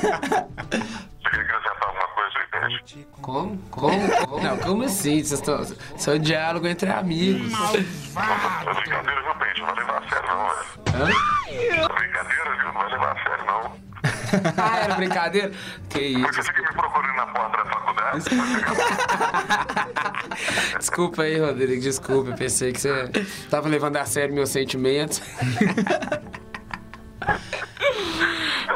Você 0.00 1.30
queria 1.30 1.42
acrescentar 1.42 1.88
alguma 1.88 2.08
coisa 2.08 2.38
aí, 2.38 2.46
Pet? 2.78 3.08
Como? 3.20 3.58
Como? 3.70 4.08
Como? 4.26 4.42
Não, 4.42 4.56
como 4.58 4.82
assim? 4.84 5.22
Vocês 5.22 5.32
estão... 5.32 5.62
Isso 5.62 6.10
é 6.10 6.14
um 6.14 6.18
diálogo 6.18 6.66
entre 6.66 6.90
amigos. 6.90 7.52
É 7.52 8.74
brincadeira, 8.74 9.22
viu, 9.22 9.34
Pet? 9.34 9.60
Não 9.60 9.66
vai 9.66 9.74
levar 9.76 9.98
a 9.98 10.08
sério, 10.08 10.28
não, 10.28 10.48
velho. 10.48 10.89
Hã? 11.00 11.08
É 11.48 11.88
brincadeira, 11.88 12.56
viu? 12.56 12.64
Não 12.66 12.72
vai 12.72 12.90
levar 12.90 13.12
a 13.12 13.14
sério, 13.22 13.44
não. 13.46 13.80
Ah, 14.56 14.78
era 14.78 14.94
brincadeira? 14.94 15.50
Que 15.50 15.56
Porque 15.88 16.00
isso. 16.06 16.32
você 16.34 16.42
fica 16.52 16.62
me 16.62 16.68
procurando 16.74 17.16
na 17.16 17.26
porta 17.26 17.56
da 17.56 17.64
faculdade. 17.70 18.24
Desculpa 20.78 21.22
aí, 21.22 21.38
Rodrigo, 21.38 21.82
desculpa. 21.82 22.30
Eu 22.30 22.36
pensei 22.36 22.72
que 22.72 22.80
você 22.80 23.08
tava 23.50 23.68
levando 23.68 23.96
a 23.96 24.04
sério 24.04 24.34
meus 24.34 24.50
sentimentos. 24.50 25.20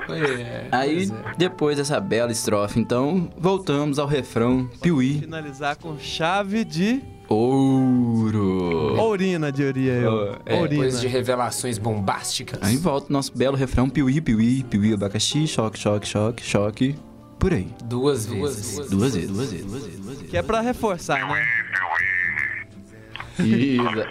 É, 0.06 0.68
Aí, 0.70 1.10
é. 1.10 1.34
depois 1.38 1.78
dessa 1.78 1.98
bela 1.98 2.30
estrofe, 2.30 2.78
então, 2.78 3.32
voltamos 3.38 3.98
ao 3.98 4.06
refrão 4.06 4.66
Piuí. 4.82 5.20
Finalizar 5.20 5.76
com 5.76 5.98
chave 5.98 6.62
de 6.64 7.02
Ouro. 7.26 8.63
Ourina, 9.02 9.50
diria 9.52 9.92
eu. 9.92 10.36
É, 10.46 10.54
ourina. 10.54 10.84
Depois 10.84 11.00
de 11.00 11.06
revelações 11.06 11.78
bombásticas. 11.78 12.58
Aí 12.62 12.76
volta 12.76 13.08
o 13.10 13.12
nosso 13.12 13.36
belo 13.36 13.56
refrão 13.56 13.88
Piuí, 13.88 14.20
Piuí, 14.20 14.62
Piuí, 14.64 14.94
abacaxi, 14.94 15.46
choque, 15.46 15.78
choque, 15.78 16.06
choque, 16.06 16.42
choque. 16.42 16.96
Por 17.38 17.52
aí. 17.52 17.68
Duas 17.84 18.26
vezes. 18.26 18.88
Duas 18.88 19.14
vezes, 19.14 19.30
duas 19.30 19.50
vezes, 19.50 19.66
duas 19.66 19.82
vezes, 19.84 20.00
duas 20.00 20.16
vezes. 20.16 20.30
Que 20.30 20.36
é 20.36 20.42
pra 20.42 20.60
reforçar, 20.60 21.26
né? 21.26 21.46
Piuí, 23.36 23.78
piuí. 23.78 24.04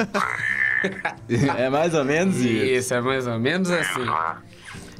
É 1.58 1.68
mais 1.68 1.94
ou 1.94 2.04
menos 2.04 2.36
isso. 2.36 2.48
Isso, 2.48 2.94
é 2.94 3.00
mais 3.00 3.26
ou 3.26 3.38
menos 3.38 3.70
assim. 3.70 4.06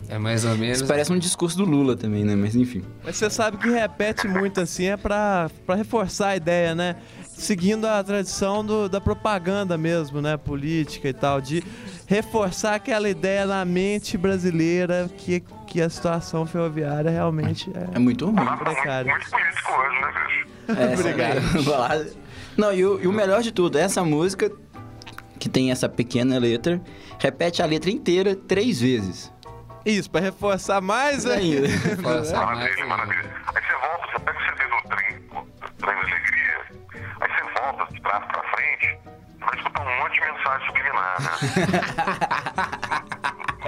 É 0.09 0.19
mais 0.19 0.45
ou 0.45 0.57
menos. 0.57 0.79
Isso 0.79 0.87
parece 0.87 1.13
um 1.13 1.19
discurso 1.19 1.57
do 1.57 1.65
Lula 1.65 1.97
também, 1.97 2.25
né? 2.25 2.35
Mas 2.35 2.55
enfim. 2.55 2.83
Mas 3.05 3.17
você 3.17 3.31
sabe 3.31 3.57
que 3.57 3.71
repete 3.71 4.27
muito 4.29 4.61
assim 4.61 4.87
é 4.87 4.97
pra, 4.97 5.49
pra 5.65 5.77
reforçar 5.77 6.31
a 6.31 6.37
ideia, 6.37 6.75
né? 6.75 6.97
Seguindo 7.41 7.87
a 7.87 8.03
tradição 8.05 8.65
do- 8.65 8.89
da 8.89 9.01
propaganda 9.01 9.79
mesmo, 9.79 10.21
né? 10.21 10.37
Política 10.37 11.09
e 11.09 11.13
tal, 11.13 11.41
de 11.41 11.63
reforçar 12.07 12.75
aquela 12.75 13.09
ideia 13.09 13.47
na 13.47 13.65
mente 13.65 14.19
brasileira 14.19 15.09
que, 15.17 15.41
que 15.67 15.81
a 15.81 15.89
situação 15.89 16.45
ferroviária 16.47 17.11
realmente 17.11 17.71
É 17.75 17.97
é. 17.97 17.99
muito 17.99 18.27
ruim. 18.27 18.35
Tá 18.37 18.43
muito, 18.45 18.65
político 18.65 19.73
hoje, 19.73 20.01
né, 20.01 20.13
bicho? 20.27 20.81
É, 20.81 20.95
Obrigado. 20.95 22.17
Não, 22.57 22.73
e 22.73 22.85
o, 22.85 23.01
e 23.03 23.07
o 23.07 23.13
melhor 23.13 23.41
de 23.43 23.53
tudo, 23.53 23.79
essa 23.79 24.05
música, 24.05 24.51
que 25.39 25.49
tem 25.49 25.71
essa 25.71 25.89
pequena 25.89 26.39
letra, 26.39 26.81
repete 27.19 27.63
a 27.63 27.67
letra 27.67 27.91
inteira 27.91 28.37
três 28.37 28.81
vezes. 28.81 29.33
Isso, 29.87 30.11
pra 30.11 30.21
reforçar 30.21 30.81
mais 30.83 31.25
Ainda. 31.25 31.67
ainda. 31.67 31.69
Força 32.03 32.37
mais 32.37 32.59
Maravilha, 32.59 32.75
ainda. 32.75 32.87
maravilha. 32.87 33.31
Aí 33.47 33.63
você 33.63 33.73
volta, 33.73 34.07
você 34.13 34.19
pega 34.19 34.39
o 34.39 34.43
CD 34.43 34.65
do 34.69 34.80
frente, 38.81 38.99
vai 39.41 39.57
escutar 39.57 39.83
um 39.87 39.99
monte 40.03 40.15
de 40.15 40.21
mensagem 40.21 40.67
subliminar, 40.67 41.17
né? 41.23 41.31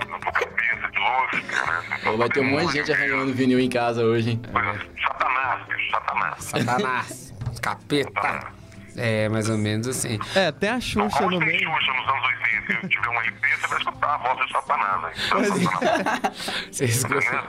No 0.09 0.19
cabeça 0.33 0.89
de 0.91 0.99
luz, 0.99 1.33
né? 1.67 1.99
Pô, 2.03 2.17
vai 2.17 2.29
ter 2.31 2.41
um 2.41 2.45
monte 2.51 2.67
de 2.69 2.73
gente 2.79 2.93
arranhando 2.93 3.33
vinil 3.35 3.61
em 3.61 3.69
casa 3.69 4.03
hoje, 4.03 4.31
hein? 4.31 4.43
Coisa- 4.51 4.87
Satanás, 5.07 5.67
bicho, 5.67 5.91
Satanás. 5.91 6.45
Satanás. 6.45 7.35
Capeta. 7.61 8.53
É, 8.97 9.29
mais 9.29 9.49
ou 9.49 9.57
menos 9.59 9.87
assim. 9.89 10.19
É, 10.35 10.51
tem 10.53 10.71
a 10.71 10.81
Xuxa 10.81 11.23
no 11.27 11.39
meio. 11.39 11.59
Xuxa 11.61 11.93
nos 11.93 12.09
anos 12.09 12.25
80 12.69 12.81
se 12.83 12.89
tiver 12.89 13.09
um 13.09 13.21
LP, 13.21 13.49
você 13.57 13.67
vai 13.67 13.79
escutar 13.79 14.15
a 14.15 14.17
voz 14.19 14.47
de 14.47 14.53
Satanás, 14.53 15.05
hein? 15.05 15.23
Pois 15.31 15.49
Satanás. 15.49 16.67
Você 16.71 16.85
escuta, 16.87 17.45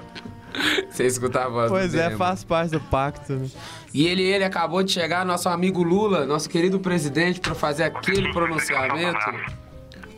você 0.89 1.05
escuta 1.05 1.45
a 1.45 1.49
voz 1.49 1.71
do 1.71 1.77
Pois 1.77 1.95
é, 1.95 2.11
faz 2.11 2.43
parte 2.43 2.71
do 2.71 2.79
pacto. 2.79 3.33
Né? 3.33 3.47
E 3.93 4.07
ele, 4.07 4.23
ele 4.23 4.43
acabou 4.43 4.83
de 4.83 4.91
chegar, 4.91 5.25
nosso 5.25 5.49
amigo 5.49 5.83
Lula, 5.83 6.25
nosso 6.25 6.49
querido 6.49 6.79
presidente, 6.79 7.39
pra 7.39 7.53
fazer 7.53 7.83
aquele 7.83 8.31
pronunciamento. 8.31 9.19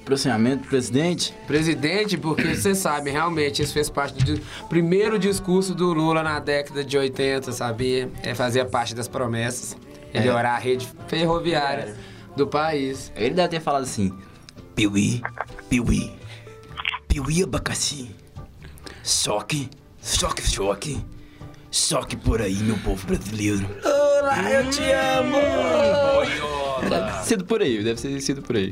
Processamento, 0.05 0.67
presidente. 0.67 1.33
Presidente, 1.47 2.15
porque 2.15 2.55
você 2.55 2.75
sabe, 2.75 3.09
realmente, 3.09 3.63
isso 3.63 3.73
fez 3.73 3.89
parte 3.89 4.23
do 4.23 4.39
primeiro 4.69 5.17
discurso 5.17 5.73
do 5.73 5.91
Lula 5.93 6.21
na 6.21 6.39
década 6.39 6.83
de 6.83 6.95
80, 6.95 7.51
sabia? 7.51 8.09
É, 8.21 8.35
fazia 8.35 8.63
parte 8.65 8.93
das 8.93 9.07
promessas. 9.07 9.75
Melhorar 10.13 10.55
a 10.55 10.57
rede 10.57 10.87
ferroviária 11.07 11.95
do 12.37 12.47
país. 12.47 13.11
Ele 13.15 13.33
deve 13.33 13.49
ter 13.49 13.59
falado 13.59 13.83
assim: 13.83 14.13
Piuí, 14.75 15.21
piuí, 15.69 16.15
piuí 17.07 17.43
abacaxi. 17.43 18.15
Choque, 20.05 20.47
choque, 20.47 20.97
choque. 21.71 22.15
Por 22.15 22.39
aí, 22.39 22.53
meu 22.57 22.77
povo 22.77 23.05
brasileiro. 23.07 23.67
Olá, 23.83 24.51
eu 24.51 24.69
te 24.69 24.83
amo! 24.91 25.37
Deve 26.87 27.11
ter 27.11 27.23
sido 27.23 27.45
por 27.45 27.61
aí, 27.61 27.83
deve 27.83 27.99
ter 27.99 28.21
sido 28.21 28.41
por 28.43 28.55
aí. 28.55 28.71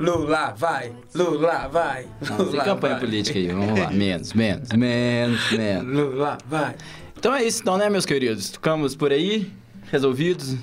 Lula, 0.00 0.54
vai! 0.56 0.92
Lula, 1.14 1.68
vai! 1.68 2.06
Não, 2.22 2.36
tem 2.38 2.46
Lula, 2.46 2.64
campanha 2.64 2.94
vai. 2.94 3.00
política 3.04 3.38
aí, 3.38 3.48
vamos 3.48 3.78
lá. 3.78 3.90
Menos, 3.90 4.32
menos, 4.32 4.68
menos, 4.70 5.52
menos. 5.52 5.94
Lula, 5.94 6.38
vai! 6.46 6.74
Então 7.18 7.34
é 7.34 7.44
isso, 7.44 7.60
então, 7.60 7.76
né, 7.76 7.90
meus 7.90 8.06
queridos? 8.06 8.50
Ficamos 8.50 8.96
por 8.96 9.12
aí, 9.12 9.52
resolvidos. 9.90 10.56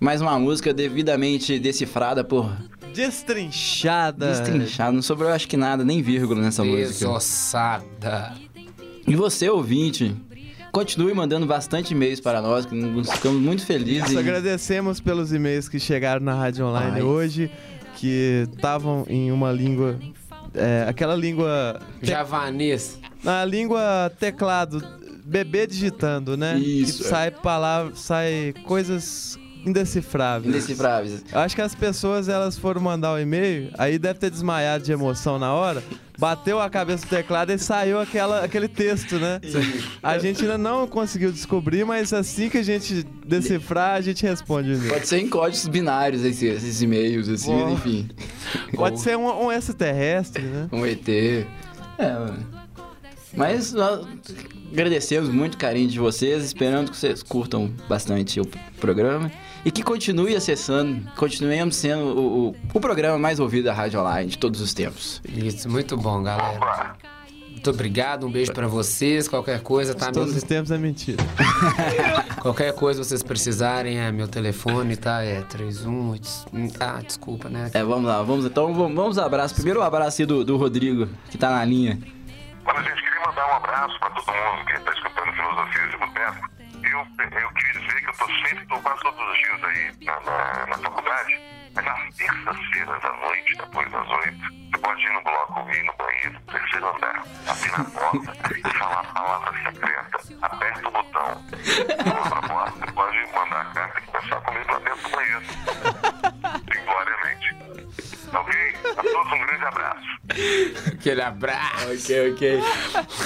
Mais 0.00 0.20
uma 0.20 0.36
música 0.38 0.74
devidamente 0.74 1.60
decifrada 1.60 2.24
por 2.24 2.52
Destrinchada. 2.92 4.26
destrinchado. 4.30 4.92
Não 4.92 5.02
sobrou, 5.02 5.30
acho 5.30 5.46
que 5.48 5.56
nada, 5.56 5.84
nem 5.84 6.02
vírgula 6.02 6.42
nessa 6.42 6.64
música. 6.64 6.88
Desossada. 6.88 8.34
E 9.06 9.14
você, 9.14 9.48
ouvinte, 9.48 10.14
continue 10.72 11.12
mandando 11.14 11.46
bastante 11.46 11.92
e-mails 11.92 12.20
para 12.20 12.40
nós, 12.40 12.64
que 12.66 12.74
nós 12.74 13.10
ficamos 13.10 13.40
muito 13.40 13.64
felizes. 13.66 14.00
Nós 14.02 14.12
em- 14.12 14.18
agradecemos 14.18 15.00
pelos 15.00 15.32
e-mails 15.32 15.68
que 15.68 15.78
chegaram 15.78 16.24
na 16.24 16.34
Rádio 16.34 16.66
Online 16.66 16.96
Ai. 16.96 17.02
hoje, 17.02 17.50
que 17.96 18.46
estavam 18.54 19.04
em 19.08 19.30
uma 19.30 19.52
língua. 19.52 19.98
é, 20.56 20.86
aquela 20.88 21.16
língua. 21.16 21.80
te- 22.00 22.06
Javanês. 22.10 22.98
Na 23.24 23.44
língua 23.44 24.10
teclado, 24.20 24.80
bebê 25.24 25.66
digitando, 25.66 26.36
né? 26.36 26.56
Isso, 26.58 26.98
Que 27.02 27.06
é. 27.06 27.10
sai 27.10 27.30
palavras, 27.32 27.98
sai 27.98 28.54
coisas 28.64 29.36
indecifráveis. 29.66 30.54
Indecifráveis. 30.54 31.24
Eu 31.32 31.40
acho 31.40 31.56
que 31.56 31.62
as 31.62 31.74
pessoas 31.74 32.28
elas 32.28 32.56
foram 32.56 32.80
mandar 32.80 33.14
o 33.14 33.18
e-mail, 33.18 33.70
aí 33.76 33.98
deve 33.98 34.20
ter 34.20 34.30
desmaiado 34.30 34.84
de 34.84 34.92
emoção 34.92 35.38
na 35.40 35.52
hora, 35.52 35.82
bateu 36.18 36.60
a 36.60 36.70
cabeça 36.70 37.04
do 37.04 37.08
teclado 37.08 37.52
e 37.52 37.58
saiu 37.58 38.00
aquela, 38.00 38.44
aquele 38.44 38.68
texto, 38.68 39.18
né? 39.18 39.40
A 40.02 40.18
gente 40.18 40.42
ainda 40.42 40.56
não 40.56 40.86
conseguiu 40.86 41.32
descobrir, 41.32 41.84
mas 41.84 42.12
assim 42.12 42.48
que 42.48 42.58
a 42.58 42.62
gente 42.62 43.04
decifrar, 43.26 43.96
a 43.96 44.00
gente 44.00 44.24
responde 44.24 44.72
e-mail. 44.72 44.92
Pode 44.92 45.08
ser 45.08 45.18
em 45.18 45.28
códigos 45.28 45.66
binários 45.68 46.24
esses, 46.24 46.42
esses 46.42 46.82
e-mails, 46.82 47.28
assim, 47.28 47.72
enfim. 47.72 48.08
Pode 48.74 49.00
ser 49.00 49.16
um, 49.16 49.46
um 49.46 49.52
extraterrestre, 49.52 50.42
né? 50.42 50.68
Um 50.72 50.86
ET. 50.86 51.08
É, 51.08 52.12
mano. 52.12 52.64
Mas 53.36 53.72
nós 53.72 54.06
agradecemos 54.72 55.28
muito 55.28 55.54
o 55.54 55.58
carinho 55.58 55.88
de 55.88 55.98
vocês, 55.98 56.44
esperando 56.44 56.90
que 56.90 56.96
vocês 56.96 57.22
curtam 57.22 57.72
bastante 57.88 58.40
o 58.40 58.46
programa 58.80 59.30
e 59.64 59.70
que 59.70 59.82
continue 59.82 60.36
acessando, 60.36 61.10
continuemos 61.16 61.76
sendo 61.76 62.02
o, 62.04 62.48
o, 62.50 62.56
o 62.74 62.80
programa 62.80 63.18
mais 63.18 63.40
ouvido 63.40 63.64
da 63.64 63.72
Rádio 63.74 64.00
Online 64.00 64.30
de 64.30 64.38
todos 64.38 64.60
os 64.60 64.74
tempos. 64.74 65.22
Isso, 65.28 65.68
muito 65.70 65.96
bom, 65.96 66.22
galera. 66.22 66.56
Opa! 66.58 66.96
Muito 67.50 67.70
obrigado, 67.70 68.26
um 68.26 68.30
beijo 68.30 68.52
pra 68.52 68.66
vocês. 68.66 69.26
Qualquer 69.26 69.62
coisa, 69.62 69.94
tá? 69.94 70.12
Todos 70.12 70.30
Meu- 70.30 70.36
os 70.36 70.42
tempos 70.42 70.70
é 70.70 70.76
mentira. 70.76 71.22
Qualquer 72.42 72.74
coisa 72.74 73.02
vocês 73.02 73.22
precisarem, 73.22 73.98
é 73.98 74.12
meu 74.12 74.28
telefone, 74.28 74.96
tá? 74.96 75.22
É 75.22 75.40
31. 75.42 76.14
Ah, 76.78 77.00
desculpa, 77.02 77.48
né? 77.48 77.70
É, 77.72 77.82
vamos 77.82 78.04
lá, 78.04 78.22
vamos 78.22 78.44
então, 78.44 78.74
vamos, 78.74 78.94
vamos 78.94 79.18
abraço. 79.18 79.54
Primeiro 79.54 79.80
o 79.80 79.82
abraço 79.82 80.20
aí 80.20 80.26
do, 80.26 80.44
do 80.44 80.58
Rodrigo, 80.58 81.08
que 81.30 81.38
tá 81.38 81.48
na 81.52 81.64
linha. 81.64 81.98
Olha, 82.66 82.82
gente, 82.82 83.02
queria 83.02 83.20
mandar 83.26 83.46
um 83.50 83.56
abraço 83.56 83.98
para 83.98 84.10
todo 84.10 84.26
mundo 84.26 84.66
que 84.66 84.72
está 84.74 84.92
escutando 84.92 85.32
Filosofias 85.32 85.90
de 85.90 85.96
Boteco. 85.96 86.53
Eu, 86.84 87.40
eu 87.40 87.50
queria 87.50 87.80
dizer 87.80 88.00
que 88.00 88.08
eu 88.08 88.12
tô 88.14 88.26
sempre, 88.26 88.66
tô 88.66 88.78
quase 88.80 89.00
todos 89.02 89.20
os 89.20 89.38
dias 89.38 89.64
aí 89.64 89.92
na, 90.04 90.20
na, 90.20 90.66
na 90.66 90.78
faculdade, 90.78 91.40
mas 91.74 91.84
nas 91.84 92.14
terças-feiras 92.14 93.04
à 93.04 93.12
noite, 93.16 93.56
depois 93.56 93.90
das 93.90 94.10
oito, 94.10 94.54
você 94.70 94.78
pode 94.78 95.02
ir 95.02 95.12
no 95.12 95.22
bloco, 95.22 95.70
ir 95.70 95.82
no 95.84 95.94
banheiro, 95.96 96.40
terceiro 96.50 96.96
andar, 96.96 97.24
abrir 97.48 97.72
na 97.72 97.84
porta 97.84 98.58
e 98.58 98.78
falar 98.78 99.00
a 99.00 99.04
palavra 99.04 99.52
secreta. 99.64 100.34
Aperta 100.42 100.88
o 100.88 100.92
botão, 100.92 101.44
abra 102.00 102.38
a 102.38 102.48
porta, 102.48 102.86
você 102.86 102.92
pode 102.92 103.16
mandar 103.34 103.60
a 103.60 103.64
carta 103.66 103.98
e 103.98 104.02
conversar 104.02 104.40
comigo 104.42 104.72
lá 104.72 104.78
dentro 104.78 105.02
do 105.02 105.10
banheiro. 105.10 105.44
Simploriamente. 106.72 107.56
Ok? 108.34 108.54
A 108.84 109.02
todos 109.02 109.32
um 109.32 109.46
grande 109.46 109.64
abraço. 109.64 110.14
Aquele 110.92 111.22
abraço. 111.22 111.92
Ok, 111.92 112.32
ok. 112.32 112.62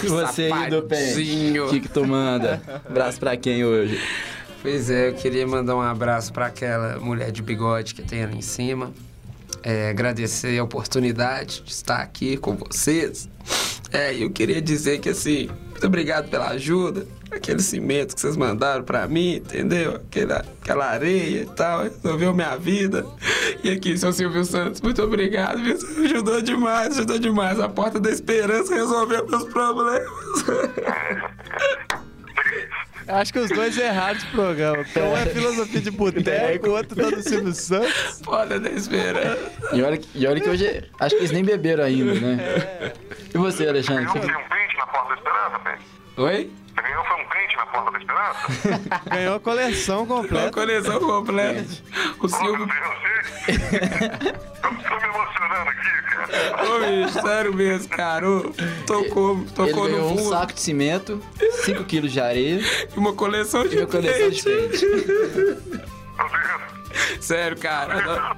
E 0.02 0.06
você 0.08 0.50
aí 0.52 0.70
do 0.70 0.82
Pen? 0.82 0.98
Sapadinho. 0.98 1.66
O 1.66 1.70
que, 1.70 1.80
que 1.80 1.88
tu 1.88 2.06
manda? 2.06 2.77
Abraço 2.88 3.20
pra 3.20 3.36
quem 3.36 3.64
hoje? 3.64 4.00
Pois 4.62 4.88
é, 4.88 5.10
eu 5.10 5.14
queria 5.14 5.46
mandar 5.46 5.76
um 5.76 5.80
abraço 5.80 6.32
pra 6.32 6.46
aquela 6.46 6.98
mulher 6.98 7.30
de 7.30 7.42
bigode 7.42 7.94
que 7.94 8.02
tem 8.02 8.24
ali 8.24 8.38
em 8.38 8.42
cima. 8.42 8.92
É, 9.62 9.90
agradecer 9.90 10.58
a 10.58 10.64
oportunidade 10.64 11.62
de 11.62 11.70
estar 11.70 11.98
aqui 11.98 12.36
com 12.36 12.56
vocês. 12.56 13.28
É, 13.92 14.14
eu 14.14 14.30
queria 14.30 14.60
dizer 14.60 15.00
que 15.00 15.10
assim, 15.10 15.48
Muito 15.70 15.86
obrigado 15.86 16.28
pela 16.28 16.48
ajuda. 16.48 17.06
Aquele 17.30 17.60
cimento 17.60 18.14
que 18.14 18.20
vocês 18.20 18.36
mandaram 18.36 18.82
pra 18.82 19.06
mim, 19.06 19.36
entendeu? 19.36 19.96
Aquela, 19.96 20.44
aquela 20.62 20.86
areia 20.86 21.42
e 21.42 21.46
tal, 21.46 21.82
resolveu 21.82 22.34
minha 22.34 22.56
vida. 22.56 23.06
E 23.62 23.70
aqui, 23.70 23.96
seu 23.98 24.12
Silvio 24.12 24.44
Santos, 24.44 24.80
muito 24.80 25.02
obrigado? 25.02 25.62
Você 25.62 26.00
ajudou 26.06 26.40
demais, 26.40 26.96
ajudou 26.96 27.18
demais. 27.18 27.60
A 27.60 27.68
porta 27.68 28.00
da 28.00 28.10
esperança 28.10 28.74
resolveu 28.74 29.28
meus 29.28 29.44
problemas. 29.44 30.02
Acho 33.08 33.32
que 33.32 33.38
os 33.38 33.48
dois 33.50 33.76
erraram 33.78 34.18
de 34.18 34.26
programa. 34.26 34.78
Um 34.96 35.16
é 35.16 35.26
filosofia 35.26 35.80
de 35.80 35.90
boteco, 35.90 36.68
o 36.68 36.72
outro 36.72 36.94
tá 36.96 37.10
no 37.16 37.22
Silvio 37.22 37.52
Santos. 37.54 38.20
Porta 38.24 38.60
da 38.60 38.70
esperança. 38.70 39.50
E 39.72 39.82
olha, 39.82 39.96
que- 39.96 40.08
e 40.14 40.26
olha 40.26 40.40
que 40.40 40.48
hoje. 40.48 40.84
Acho 41.00 41.14
que 41.16 41.20
eles 41.22 41.30
nem 41.32 41.44
beberam 41.44 41.84
ainda, 41.84 42.14
né? 42.14 42.92
E 43.34 43.38
você, 43.38 43.66
Alexandre? 43.68 44.04
Ganhou 44.04 44.20
um 44.40 44.48
brinde 44.48 44.76
na 44.76 44.86
Porta 44.86 45.08
da 45.08 45.14
Esperança, 45.14 45.58
velho. 45.64 45.78
Oi? 46.18 46.50
Você 46.74 46.82
ganhou 46.82 47.04
foi 47.04 47.16
um 47.16 47.28
brinde 47.28 47.56
na 47.56 47.66
Porta 47.66 47.90
da 47.90 47.98
Esperança? 47.98 49.00
Ganhou 49.10 49.34
a 49.36 49.40
coleção 49.40 50.02
Uma 50.04 50.16
completa. 50.22 50.50
coleção 50.52 51.00
completa. 51.00 51.66
O 52.20 52.28
Silvio. 52.28 52.66
você... 52.66 54.38
Ô, 56.28 57.04
bicho, 57.06 57.20
sério 57.22 57.54
mesmo, 57.54 57.88
cara. 57.88 58.28
Ô, 58.28 58.52
Tocou, 58.86 59.36
Ele 59.38 59.50
tocou 59.54 59.84
ganhou 59.84 60.00
no 60.00 60.06
um 60.14 60.18
fundo. 60.18 60.28
saco 60.30 60.52
de 60.52 60.60
cimento, 60.60 61.20
5 61.64 61.84
quilos 61.84 62.12
de 62.12 62.20
areia 62.20 62.60
E 62.94 62.98
uma 62.98 63.12
coleção 63.12 63.64
e 63.64 63.68
de 63.68 63.78
uma 63.78 63.86
coleção 63.86 64.30
de 64.30 64.42
peixe. 64.42 64.86
Sério, 67.20 67.56
cara. 67.56 67.98
Adoro, 67.98 68.36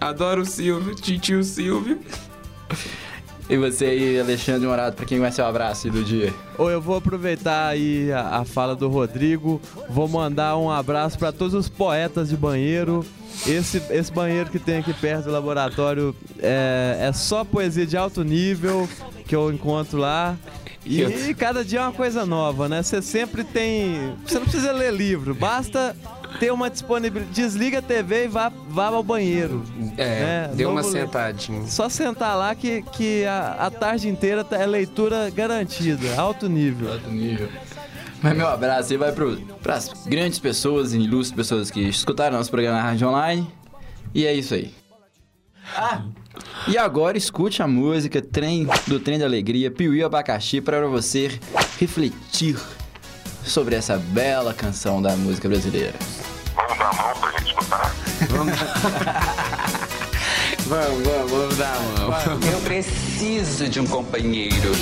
adoro 0.00 0.40
o 0.42 0.46
Silvio, 0.46 0.94
titio 0.94 1.42
Silvio. 1.42 1.98
E 3.48 3.56
você 3.58 3.84
aí, 3.86 4.18
Alexandre 4.20 4.66
Morado, 4.66 4.96
pra 4.96 5.04
quem 5.04 5.20
vai 5.20 5.30
ser 5.30 5.42
o 5.42 5.44
abraço 5.46 5.86
aí 5.86 5.92
do 5.92 6.02
dia? 6.02 6.32
Ou 6.56 6.70
eu 6.70 6.80
vou 6.80 6.96
aproveitar 6.96 7.68
aí 7.68 8.10
a, 8.10 8.38
a 8.38 8.44
fala 8.44 8.74
do 8.74 8.88
Rodrigo, 8.88 9.60
vou 9.90 10.08
mandar 10.08 10.56
um 10.56 10.70
abraço 10.70 11.18
para 11.18 11.30
todos 11.30 11.52
os 11.52 11.68
poetas 11.68 12.30
de 12.30 12.36
banheiro. 12.36 13.04
Esse, 13.46 13.82
esse 13.90 14.12
banheiro 14.12 14.50
que 14.50 14.58
tem 14.58 14.78
aqui 14.78 14.92
perto 14.94 15.24
do 15.24 15.30
laboratório 15.30 16.14
é, 16.40 16.98
é 17.08 17.12
só 17.12 17.44
poesia 17.44 17.86
de 17.86 17.96
alto 17.96 18.22
nível 18.24 18.88
que 19.26 19.34
eu 19.34 19.52
encontro 19.52 19.98
lá. 19.98 20.36
E 20.86 21.34
cada 21.34 21.64
dia 21.64 21.78
é 21.78 21.82
uma 21.82 21.92
coisa 21.92 22.26
nova, 22.26 22.68
né? 22.68 22.82
Você 22.82 23.00
sempre 23.00 23.42
tem. 23.42 24.14
Você 24.26 24.34
não 24.38 24.42
precisa 24.42 24.70
ler 24.70 24.92
livro, 24.92 25.34
basta 25.34 25.96
ter 26.38 26.52
uma 26.52 26.68
disponibilidade. 26.68 27.34
Desliga 27.34 27.78
a 27.78 27.82
TV 27.82 28.24
e 28.24 28.28
vá, 28.28 28.52
vá 28.68 28.88
ao 28.88 29.02
banheiro. 29.02 29.64
É, 29.96 30.20
né? 30.20 30.50
deu 30.54 30.70
uma 30.70 30.82
sentadinha. 30.82 31.66
Só 31.68 31.88
sentar 31.88 32.36
lá 32.36 32.54
que, 32.54 32.82
que 32.92 33.24
a, 33.24 33.56
a 33.60 33.70
tarde 33.70 34.08
inteira 34.08 34.44
tá- 34.44 34.58
é 34.58 34.66
leitura 34.66 35.30
garantida, 35.30 36.20
alto 36.20 36.48
nível. 36.50 36.92
Alto 36.92 37.10
nível. 37.10 37.48
Mas 38.24 38.34
meu 38.34 38.48
abraço 38.48 38.90
aí 38.90 38.96
vai 38.96 39.12
pro, 39.12 39.36
pras 39.62 39.92
grandes 40.06 40.38
pessoas 40.38 40.94
e 40.94 40.98
ilustres 40.98 41.36
pessoas 41.36 41.70
que 41.70 41.80
escutaram 41.80 42.38
nosso 42.38 42.50
programa 42.50 42.78
na 42.78 42.82
Rádio 42.82 43.06
Online. 43.06 43.46
E 44.14 44.24
é 44.24 44.32
isso 44.32 44.54
aí. 44.54 44.74
Ah! 45.76 46.00
E 46.66 46.78
agora 46.78 47.18
escute 47.18 47.62
a 47.62 47.68
música 47.68 48.22
Trem 48.22 48.66
do 48.86 48.98
Trem 48.98 49.18
da 49.18 49.26
Alegria, 49.26 49.70
Piuí 49.70 50.02
Abacaxi, 50.02 50.62
para 50.62 50.86
você 50.86 51.38
refletir 51.78 52.56
sobre 53.44 53.74
essa 53.74 53.98
bela 53.98 54.54
canção 54.54 55.02
da 55.02 55.14
música 55.16 55.46
brasileira. 55.46 55.92
Vamos 56.56 56.78
dar 56.78 56.88
a 56.88 56.94
mão 56.94 57.20
pra 57.20 57.30
gente 57.32 57.48
escutar. 57.48 57.94
Vamos, 58.30 58.58
vamos, 60.64 61.30
vamos 61.30 61.56
dar 61.58 61.76
a 61.76 61.80
mão. 62.08 62.40
Eu 62.50 62.60
preciso 62.60 63.68
de 63.68 63.80
um 63.80 63.86
companheiro. 63.86 64.72